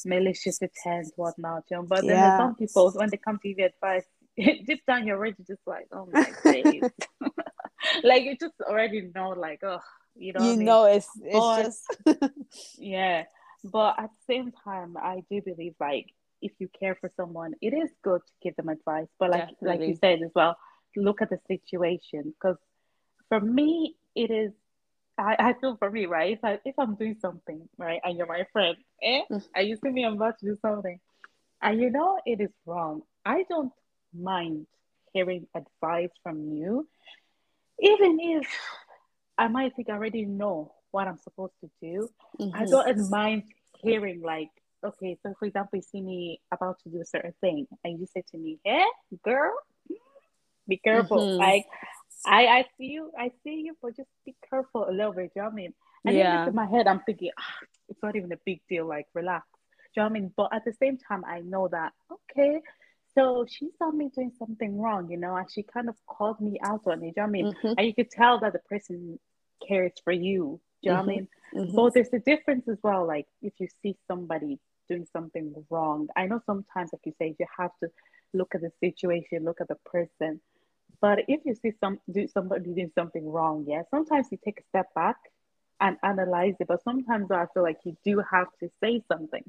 malicious 0.04 0.58
intent, 0.58 1.12
whatnot. 1.16 1.64
You 1.70 1.78
know? 1.78 1.82
But 1.84 2.02
then 2.02 2.10
yeah. 2.10 2.28
there's 2.28 2.40
some 2.40 2.54
people 2.54 2.90
when 2.92 3.10
they 3.10 3.16
come 3.16 3.38
to 3.38 3.48
give 3.48 3.58
you 3.58 3.66
advice, 3.66 4.04
deep 4.36 4.84
down 4.86 5.06
you're 5.06 5.16
already 5.16 5.42
just 5.46 5.66
like, 5.66 5.86
oh 5.92 6.08
my 6.12 6.30
days. 6.44 6.82
like 8.04 8.24
you 8.24 8.36
just 8.38 8.54
already 8.62 9.10
know, 9.14 9.30
like, 9.30 9.60
oh, 9.62 9.80
you 10.16 10.32
know. 10.32 10.44
You 10.44 10.56
know, 10.56 10.86
mean? 10.86 10.96
it's 10.96 11.08
it's 11.22 11.38
but, 11.38 11.62
just 11.62 12.32
yeah. 12.78 13.24
But 13.64 13.96
at 13.98 14.10
the 14.10 14.34
same 14.34 14.52
time, 14.64 14.96
I 14.96 15.22
do 15.30 15.42
believe 15.42 15.74
like 15.80 16.06
if 16.42 16.52
you 16.58 16.68
care 16.78 16.96
for 17.00 17.10
someone, 17.16 17.54
it 17.60 17.74
is 17.74 17.90
good 18.02 18.20
to 18.26 18.32
give 18.42 18.56
them 18.56 18.68
advice. 18.68 19.08
But 19.18 19.30
like 19.30 19.48
Definitely. 19.48 19.68
like 19.68 19.88
you 19.88 19.96
said 19.96 20.22
as 20.22 20.30
well, 20.34 20.56
look 20.96 21.22
at 21.22 21.30
the 21.30 21.38
situation. 21.48 22.34
Because 22.34 22.56
for 23.28 23.40
me, 23.40 23.96
it 24.14 24.30
is 24.30 24.52
I, 25.18 25.36
I 25.38 25.54
feel 25.60 25.76
for 25.76 25.90
me, 25.90 26.06
right? 26.06 26.32
If 26.32 26.44
I 26.44 26.58
if 26.64 26.74
I'm 26.78 26.94
doing 26.94 27.16
something, 27.20 27.68
right, 27.78 28.00
and 28.02 28.16
you're 28.16 28.26
my 28.26 28.44
friend, 28.52 28.76
eh? 29.02 29.22
Mm. 29.30 29.44
And 29.54 29.68
you 29.68 29.76
see 29.76 29.90
me 29.90 30.04
I'm 30.04 30.14
about 30.14 30.38
to 30.38 30.46
do 30.46 30.58
something, 30.62 30.98
and 31.62 31.80
you 31.80 31.90
know 31.90 32.18
it 32.24 32.40
is 32.40 32.50
wrong. 32.64 33.02
I 33.24 33.44
don't 33.48 33.72
mind 34.18 34.66
hearing 35.12 35.46
advice 35.54 36.10
from 36.22 36.52
you, 36.52 36.88
even 37.80 38.18
if 38.20 38.46
I 39.36 39.48
might 39.48 39.74
think 39.74 39.90
I 39.90 39.94
already 39.94 40.24
know 40.24 40.74
what 40.90 41.06
I'm 41.06 41.18
supposed 41.18 41.54
to 41.60 41.70
do. 41.80 42.08
Mm-hmm. 42.40 42.56
I 42.56 42.64
don't 42.64 43.10
mind 43.10 43.44
hearing 43.82 44.22
like, 44.22 44.50
okay, 44.84 45.16
so 45.22 45.34
for 45.38 45.46
example, 45.46 45.76
you 45.78 45.82
see 45.82 46.00
me 46.00 46.40
about 46.52 46.78
to 46.82 46.88
do 46.90 47.00
a 47.00 47.04
certain 47.04 47.34
thing, 47.40 47.66
and 47.84 47.98
you 47.98 48.06
say 48.06 48.22
to 48.30 48.38
me, 48.38 48.58
"Hey, 48.64 48.84
girl, 49.24 49.54
be 50.68 50.76
careful." 50.78 51.18
Mm-hmm. 51.18 51.38
Like, 51.38 51.66
I 52.26 52.46
I 52.46 52.64
see 52.76 52.86
you, 52.86 53.10
I 53.18 53.32
see 53.42 53.62
you, 53.66 53.76
but 53.82 53.96
just 53.96 54.10
be 54.24 54.34
careful 54.48 54.88
a 54.88 54.92
little 54.92 55.12
bit. 55.12 55.32
Do 55.34 55.40
you 55.40 55.42
know 55.42 55.48
what 55.48 55.52
I 55.52 55.56
mean? 55.56 55.74
And 56.04 56.16
yeah. 56.16 56.48
in 56.48 56.54
my 56.54 56.66
head, 56.66 56.86
I'm 56.86 57.00
thinking, 57.00 57.30
ah, 57.38 57.58
it's 57.88 58.02
not 58.02 58.16
even 58.16 58.32
a 58.32 58.38
big 58.44 58.62
deal. 58.68 58.86
Like, 58.86 59.06
relax. 59.14 59.46
Do 59.94 60.00
you 60.00 60.02
know 60.02 60.04
what 60.04 60.10
I 60.10 60.20
mean? 60.20 60.32
But 60.36 60.54
at 60.54 60.64
the 60.64 60.72
same 60.72 60.96
time, 60.96 61.24
I 61.26 61.40
know 61.40 61.68
that 61.68 61.92
okay, 62.10 62.60
so 63.14 63.44
she 63.48 63.70
saw 63.78 63.90
me 63.90 64.10
doing 64.14 64.32
something 64.38 64.78
wrong, 64.78 65.10
you 65.10 65.16
know, 65.16 65.36
and 65.36 65.50
she 65.50 65.62
kind 65.62 65.88
of 65.88 65.96
called 66.06 66.40
me 66.40 66.58
out 66.62 66.82
on 66.86 66.98
it. 66.98 67.00
Do 67.00 67.06
you 67.06 67.12
know 67.16 67.22
what 67.22 67.28
I 67.28 67.30
mean? 67.30 67.46
Mm-hmm. 67.46 67.72
And 67.76 67.86
you 67.86 67.94
could 67.94 68.10
tell 68.10 68.38
that 68.40 68.52
the 68.52 68.60
person 68.60 69.18
cares 69.66 69.92
for 70.04 70.12
you. 70.12 70.60
Do 70.82 70.88
you 70.88 70.92
know 70.92 71.00
what 71.00 71.02
I 71.02 71.02
mm-hmm. 71.02 71.10
mean? 71.10 71.28
Mm-hmm. 71.54 71.76
But 71.76 71.94
there's 71.94 72.12
a 72.12 72.18
difference 72.20 72.68
as 72.68 72.78
well. 72.82 73.06
Like 73.06 73.26
if 73.42 73.52
you 73.58 73.68
see 73.82 73.96
somebody 74.06 74.58
doing 74.90 75.06
something 75.12 75.54
wrong, 75.70 76.08
I 76.16 76.26
know 76.26 76.40
sometimes, 76.44 76.90
like 76.92 77.06
you 77.06 77.14
say, 77.18 77.34
you 77.38 77.46
have 77.58 77.70
to 77.82 77.88
look 78.34 78.54
at 78.54 78.60
the 78.60 78.72
situation, 78.80 79.44
look 79.44 79.60
at 79.60 79.68
the 79.68 79.78
person. 79.86 80.40
But 81.00 81.20
if 81.28 81.40
you 81.46 81.54
see 81.54 81.72
some 81.80 81.98
do 82.10 82.26
somebody 82.28 82.64
doing 82.64 82.92
something 82.94 83.26
wrong, 83.26 83.64
yeah, 83.66 83.82
sometimes 83.90 84.26
you 84.30 84.38
take 84.44 84.60
a 84.60 84.68
step 84.70 84.92
back 84.94 85.16
and 85.80 85.96
analyze 86.02 86.54
it. 86.60 86.68
But 86.68 86.82
sometimes 86.82 87.30
I 87.30 87.46
feel 87.52 87.62
like 87.62 87.78
you 87.84 87.96
do 88.04 88.22
have 88.30 88.48
to 88.60 88.70
say 88.82 89.02
something 89.08 89.42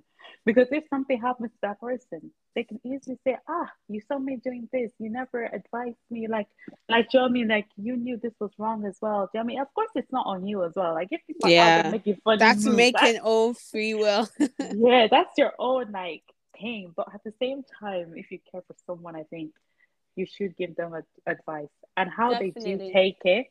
because 0.45 0.67
if 0.71 0.85
something 0.89 1.19
happens 1.19 1.51
to 1.51 1.57
that 1.63 1.79
person, 1.79 2.31
they 2.55 2.63
can 2.63 2.79
easily 2.83 3.17
say, 3.23 3.37
"Ah, 3.47 3.71
you 3.87 4.01
saw 4.01 4.17
me 4.17 4.37
doing 4.37 4.67
this. 4.71 4.91
You 4.99 5.09
never 5.09 5.43
advised 5.43 5.97
me." 6.09 6.27
Like, 6.27 6.47
like, 6.89 7.09
do 7.09 7.17
you 7.17 7.19
know 7.21 7.25
I 7.27 7.29
mean? 7.29 7.47
Like, 7.47 7.67
you 7.77 7.97
knew 7.97 8.17
this 8.17 8.33
was 8.39 8.51
wrong 8.57 8.85
as 8.85 8.97
well. 9.01 9.25
Do 9.25 9.37
you 9.37 9.39
know 9.39 9.43
I 9.43 9.47
mean? 9.47 9.59
Of 9.59 9.73
course, 9.73 9.91
it's 9.95 10.11
not 10.11 10.25
on 10.25 10.47
you 10.47 10.63
as 10.63 10.73
well. 10.75 10.93
Like, 10.93 11.09
if 11.11 11.21
people 11.27 11.49
yeah, 11.49 11.89
making 11.91 12.17
funny 12.23 12.39
that's 12.39 12.63
moves, 12.63 12.77
making 12.77 13.13
that's, 13.13 13.19
own 13.23 13.53
free 13.53 13.93
will. 13.93 14.27
yeah, 14.59 15.07
that's 15.09 15.37
your 15.37 15.53
own 15.59 15.91
like 15.91 16.23
thing. 16.59 16.93
But 16.95 17.13
at 17.13 17.23
the 17.23 17.33
same 17.39 17.63
time, 17.79 18.13
if 18.15 18.31
you 18.31 18.39
care 18.51 18.61
for 18.67 18.75
someone, 18.85 19.15
I 19.15 19.23
think 19.23 19.51
you 20.15 20.25
should 20.25 20.57
give 20.57 20.75
them 20.75 20.93
a, 20.93 21.03
advice 21.29 21.69
and 21.95 22.09
how 22.09 22.31
Definitely. 22.31 22.61
they 22.61 22.77
do 22.77 22.93
take 22.93 23.21
it. 23.25 23.47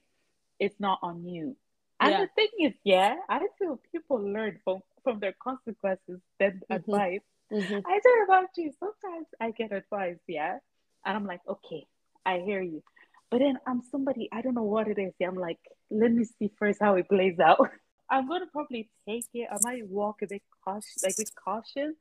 It's 0.58 0.78
not 0.78 0.98
on 1.02 1.24
you 1.26 1.56
and 2.00 2.10
yeah. 2.10 2.20
the 2.20 2.28
thing 2.34 2.66
is, 2.66 2.72
yeah, 2.84 3.16
I 3.28 3.40
feel 3.58 3.78
people 3.92 4.18
learn 4.18 4.58
from 4.64 4.80
from 5.04 5.20
their 5.20 5.34
consequences 5.42 6.20
than 6.38 6.52
mm-hmm. 6.52 6.72
advice. 6.72 7.20
Mm-hmm. 7.52 7.86
I 7.86 8.00
don't 8.02 8.28
know 8.28 8.34
about 8.34 8.48
you. 8.56 8.72
Sometimes 8.78 9.26
I 9.40 9.50
get 9.50 9.72
advice, 9.72 10.18
yeah, 10.26 10.58
and 11.04 11.16
I'm 11.16 11.26
like, 11.26 11.40
okay, 11.48 11.86
I 12.24 12.38
hear 12.38 12.62
you, 12.62 12.82
but 13.30 13.38
then 13.38 13.58
I'm 13.66 13.82
somebody 13.90 14.28
I 14.32 14.40
don't 14.40 14.54
know 14.54 14.62
what 14.62 14.88
it 14.88 14.98
is. 14.98 15.12
Yeah, 15.18 15.28
I'm 15.28 15.36
like, 15.36 15.58
let 15.90 16.12
me 16.12 16.24
see 16.24 16.50
first 16.58 16.78
how 16.80 16.94
it 16.94 17.08
plays 17.08 17.38
out. 17.38 17.68
I'm 18.10 18.26
gonna 18.28 18.46
probably 18.50 18.88
take 19.08 19.26
it. 19.34 19.48
I 19.50 19.56
might 19.62 19.86
walk 19.86 20.22
a 20.22 20.26
bit 20.26 20.42
cautious, 20.64 21.02
like 21.04 21.18
with 21.18 21.32
caution, 21.34 21.94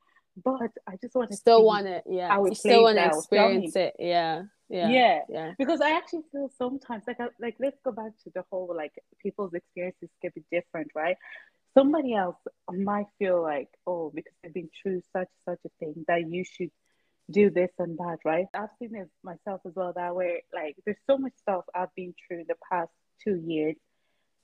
but 0.43 0.71
I 0.87 0.95
just 1.01 1.13
want 1.13 1.31
to 1.31 1.37
still 1.37 1.65
want 1.65 1.87
it. 1.87 2.03
Yeah, 2.09 2.37
you 2.37 2.55
still 2.55 2.83
want 2.83 2.97
to 2.97 3.07
experience 3.07 3.75
it. 3.75 3.95
Yeah 3.99 4.43
yeah, 4.69 4.89
yeah 4.89 5.19
yeah. 5.29 5.53
because 5.57 5.81
i 5.81 5.91
actually 5.91 6.21
feel 6.31 6.49
sometimes 6.57 7.03
like 7.07 7.19
I, 7.19 7.27
like 7.39 7.55
let's 7.59 7.79
go 7.83 7.91
back 7.91 8.11
to 8.23 8.31
the 8.33 8.43
whole 8.51 8.73
like 8.75 8.93
people's 9.21 9.53
experiences 9.53 10.09
can 10.21 10.31
be 10.35 10.43
different 10.51 10.91
right? 10.95 11.17
Somebody 11.77 12.13
else 12.13 12.35
might 12.71 13.07
feel 13.17 13.41
like 13.41 13.69
oh 13.87 14.11
because 14.13 14.33
they've 14.43 14.53
been 14.53 14.69
through 14.81 15.01
such 15.13 15.29
such 15.47 15.59
a 15.65 15.69
thing 15.79 16.05
that 16.07 16.29
you 16.29 16.43
should 16.43 16.71
do 17.31 17.49
this 17.49 17.69
and 17.77 17.97
that 17.97 18.17
right? 18.25 18.47
I've 18.53 18.69
seen 18.79 18.91
this 18.93 19.07
myself 19.23 19.61
as 19.65 19.73
well 19.75 19.93
that 19.95 20.15
way 20.15 20.43
like 20.53 20.75
there's 20.85 20.97
so 21.07 21.17
much 21.17 21.33
stuff 21.37 21.63
i've 21.75 21.93
been 21.95 22.13
through 22.27 22.41
in 22.41 22.45
the 22.47 22.55
past 22.71 22.91
two 23.23 23.35
years 23.35 23.75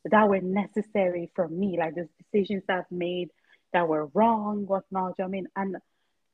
that 0.05 0.29
were 0.29 0.41
necessary 0.41 1.31
for 1.35 1.47
me 1.47 1.77
like 1.79 1.95
there's 1.95 2.09
decisions 2.31 2.63
i've 2.69 2.91
made 2.91 3.29
that 3.73 3.87
were 3.87 4.05
wrong 4.13 4.65
whatnot 4.67 5.15
i 5.19 5.27
mean? 5.27 5.47
And 5.55 5.77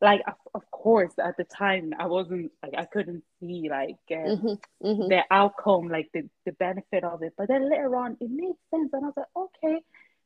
like 0.02 0.22
of, 0.28 0.34
of, 0.56 0.72
course 0.72 1.14
at 1.24 1.38
the 1.38 1.44
time 1.44 1.94
i 2.00 2.08
wasn't 2.08 2.52
like 2.64 2.74
i 2.78 2.86
couldn't 2.86 3.24
see 3.40 3.70
like 3.70 3.98
uh, 4.12 4.16
mm-hmm, 4.16 4.88
mm-hmm. 4.88 5.08
the 5.10 5.24
outcome 5.30 5.88
like 5.88 6.10
the, 6.14 6.28
the 6.46 6.52
benefit 6.54 7.04
of 7.04 7.22
it 7.22 7.34
but 7.38 7.48
then 7.48 7.70
later 7.70 7.96
on 7.96 8.18
it 8.20 8.30
made 8.32 8.56
sense 8.72 8.90
and 8.94 9.04
i 9.04 9.08
was 9.08 9.14
like 9.16 9.28
okay 9.36 9.80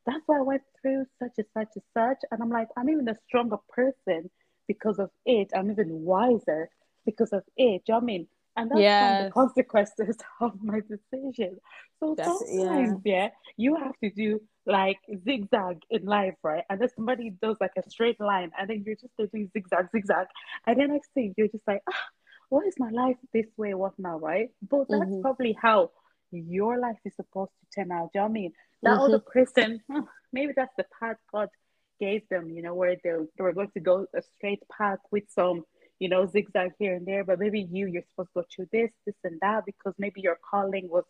that's 0.06 0.22
why 0.26 0.38
i 0.38 0.42
went 0.42 0.62
through 0.80 1.04
such 1.18 1.32
and 1.36 1.46
such 1.52 1.68
and 1.74 1.84
such 1.92 2.18
and 2.30 2.42
i'm 2.42 2.50
like 2.50 2.68
i'm 2.76 2.88
even 2.88 3.08
a 3.08 3.16
stronger 3.28 3.58
person 3.68 4.30
because 4.66 4.98
of 4.98 5.10
it 5.26 5.50
i'm 5.54 5.70
even 5.70 6.04
wiser 6.04 6.70
because 7.04 7.32
of 7.32 7.42
it 7.56 7.82
you 7.86 7.94
know 7.94 7.98
I 7.98 8.00
mean 8.00 8.26
and 8.56 8.70
that's 8.70 8.80
yes. 8.80 9.24
the 9.24 9.30
consequences 9.30 10.16
of 10.40 10.52
my 10.62 10.80
decision. 10.80 11.58
So 12.00 12.14
that's, 12.16 12.38
sometimes, 12.50 13.00
yeah. 13.04 13.24
yeah, 13.24 13.28
you 13.56 13.76
have 13.76 13.92
to 14.02 14.10
do 14.10 14.40
like 14.66 14.98
zigzag 15.24 15.82
in 15.90 16.04
life, 16.04 16.34
right? 16.42 16.64
And 16.68 16.80
then 16.80 16.88
somebody 16.94 17.30
does 17.30 17.56
like 17.60 17.72
a 17.76 17.88
straight 17.88 18.20
line, 18.20 18.50
and 18.58 18.68
then 18.68 18.82
you're 18.84 18.96
just 18.96 19.16
doing 19.16 19.50
zigzag, 19.52 19.90
zigzag, 19.92 20.26
and 20.66 20.78
then 20.78 20.92
next 20.92 21.12
thing 21.12 21.34
you're 21.36 21.48
just 21.48 21.66
like, 21.66 21.82
ah, 21.88 22.04
what 22.48 22.66
is 22.66 22.74
my 22.78 22.90
life 22.90 23.16
this 23.32 23.46
way? 23.56 23.74
What 23.74 23.98
now, 23.98 24.18
right? 24.18 24.50
But 24.68 24.86
that's 24.88 25.02
mm-hmm. 25.02 25.22
probably 25.22 25.56
how 25.60 25.90
your 26.30 26.78
life 26.78 26.98
is 27.04 27.14
supposed 27.14 27.52
to 27.60 27.80
turn 27.80 27.92
out. 27.92 28.10
Do 28.12 28.18
you 28.18 28.20
know 28.22 28.26
I 28.26 28.32
mean? 28.32 28.52
That 28.82 28.90
mm-hmm. 28.90 29.00
other 29.02 29.18
person, 29.20 29.80
maybe 30.32 30.52
that's 30.54 30.74
the 30.76 30.84
path 31.00 31.16
God 31.32 31.48
gave 31.98 32.28
them, 32.28 32.50
you 32.50 32.62
know, 32.62 32.74
where 32.74 32.96
they 33.02 33.10
they 33.10 33.42
were 33.42 33.54
going 33.54 33.70
to 33.70 33.80
go 33.80 34.06
a 34.14 34.22
straight 34.22 34.62
path 34.76 34.98
with 35.10 35.24
some 35.30 35.64
you 35.98 36.08
know, 36.08 36.26
zigzag 36.26 36.72
here 36.78 36.94
and 36.94 37.06
there, 37.06 37.24
but 37.24 37.38
maybe 37.38 37.66
you, 37.70 37.86
you're 37.86 38.02
supposed 38.10 38.28
to 38.34 38.40
go 38.40 38.44
through 38.54 38.68
this, 38.72 38.90
this, 39.06 39.14
and 39.24 39.38
that 39.40 39.64
because 39.64 39.94
maybe 39.98 40.20
your 40.20 40.38
calling 40.48 40.88
was 40.90 41.04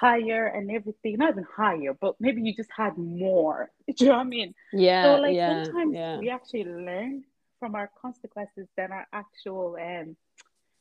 higher 0.00 0.46
and 0.46 0.70
everything, 0.70 1.18
not 1.18 1.32
even 1.32 1.46
higher, 1.54 1.92
but 2.00 2.14
maybe 2.18 2.40
you 2.40 2.54
just 2.54 2.70
had 2.74 2.96
more. 2.96 3.70
Do 3.86 3.94
you 4.04 4.10
know 4.10 4.16
what 4.16 4.20
I 4.20 4.24
mean? 4.24 4.54
Yeah. 4.72 5.02
So, 5.02 5.20
like, 5.20 5.34
yeah, 5.34 5.64
sometimes 5.64 5.94
yeah. 5.94 6.18
we 6.18 6.30
actually 6.30 6.64
learn 6.64 7.24
from 7.58 7.74
our 7.74 7.90
consequences 8.00 8.66
than 8.76 8.92
our 8.92 9.06
actual, 9.12 9.76
um, 9.80 10.16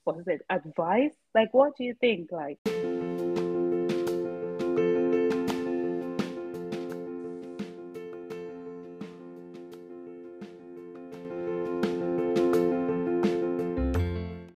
what 0.05 0.19
is 0.19 0.27
it, 0.27 0.41
advice? 0.49 1.11
Like, 1.35 1.53
what 1.53 1.75
do 1.77 1.83
you 1.83 1.95
think? 1.99 2.31
Like, 2.31 2.59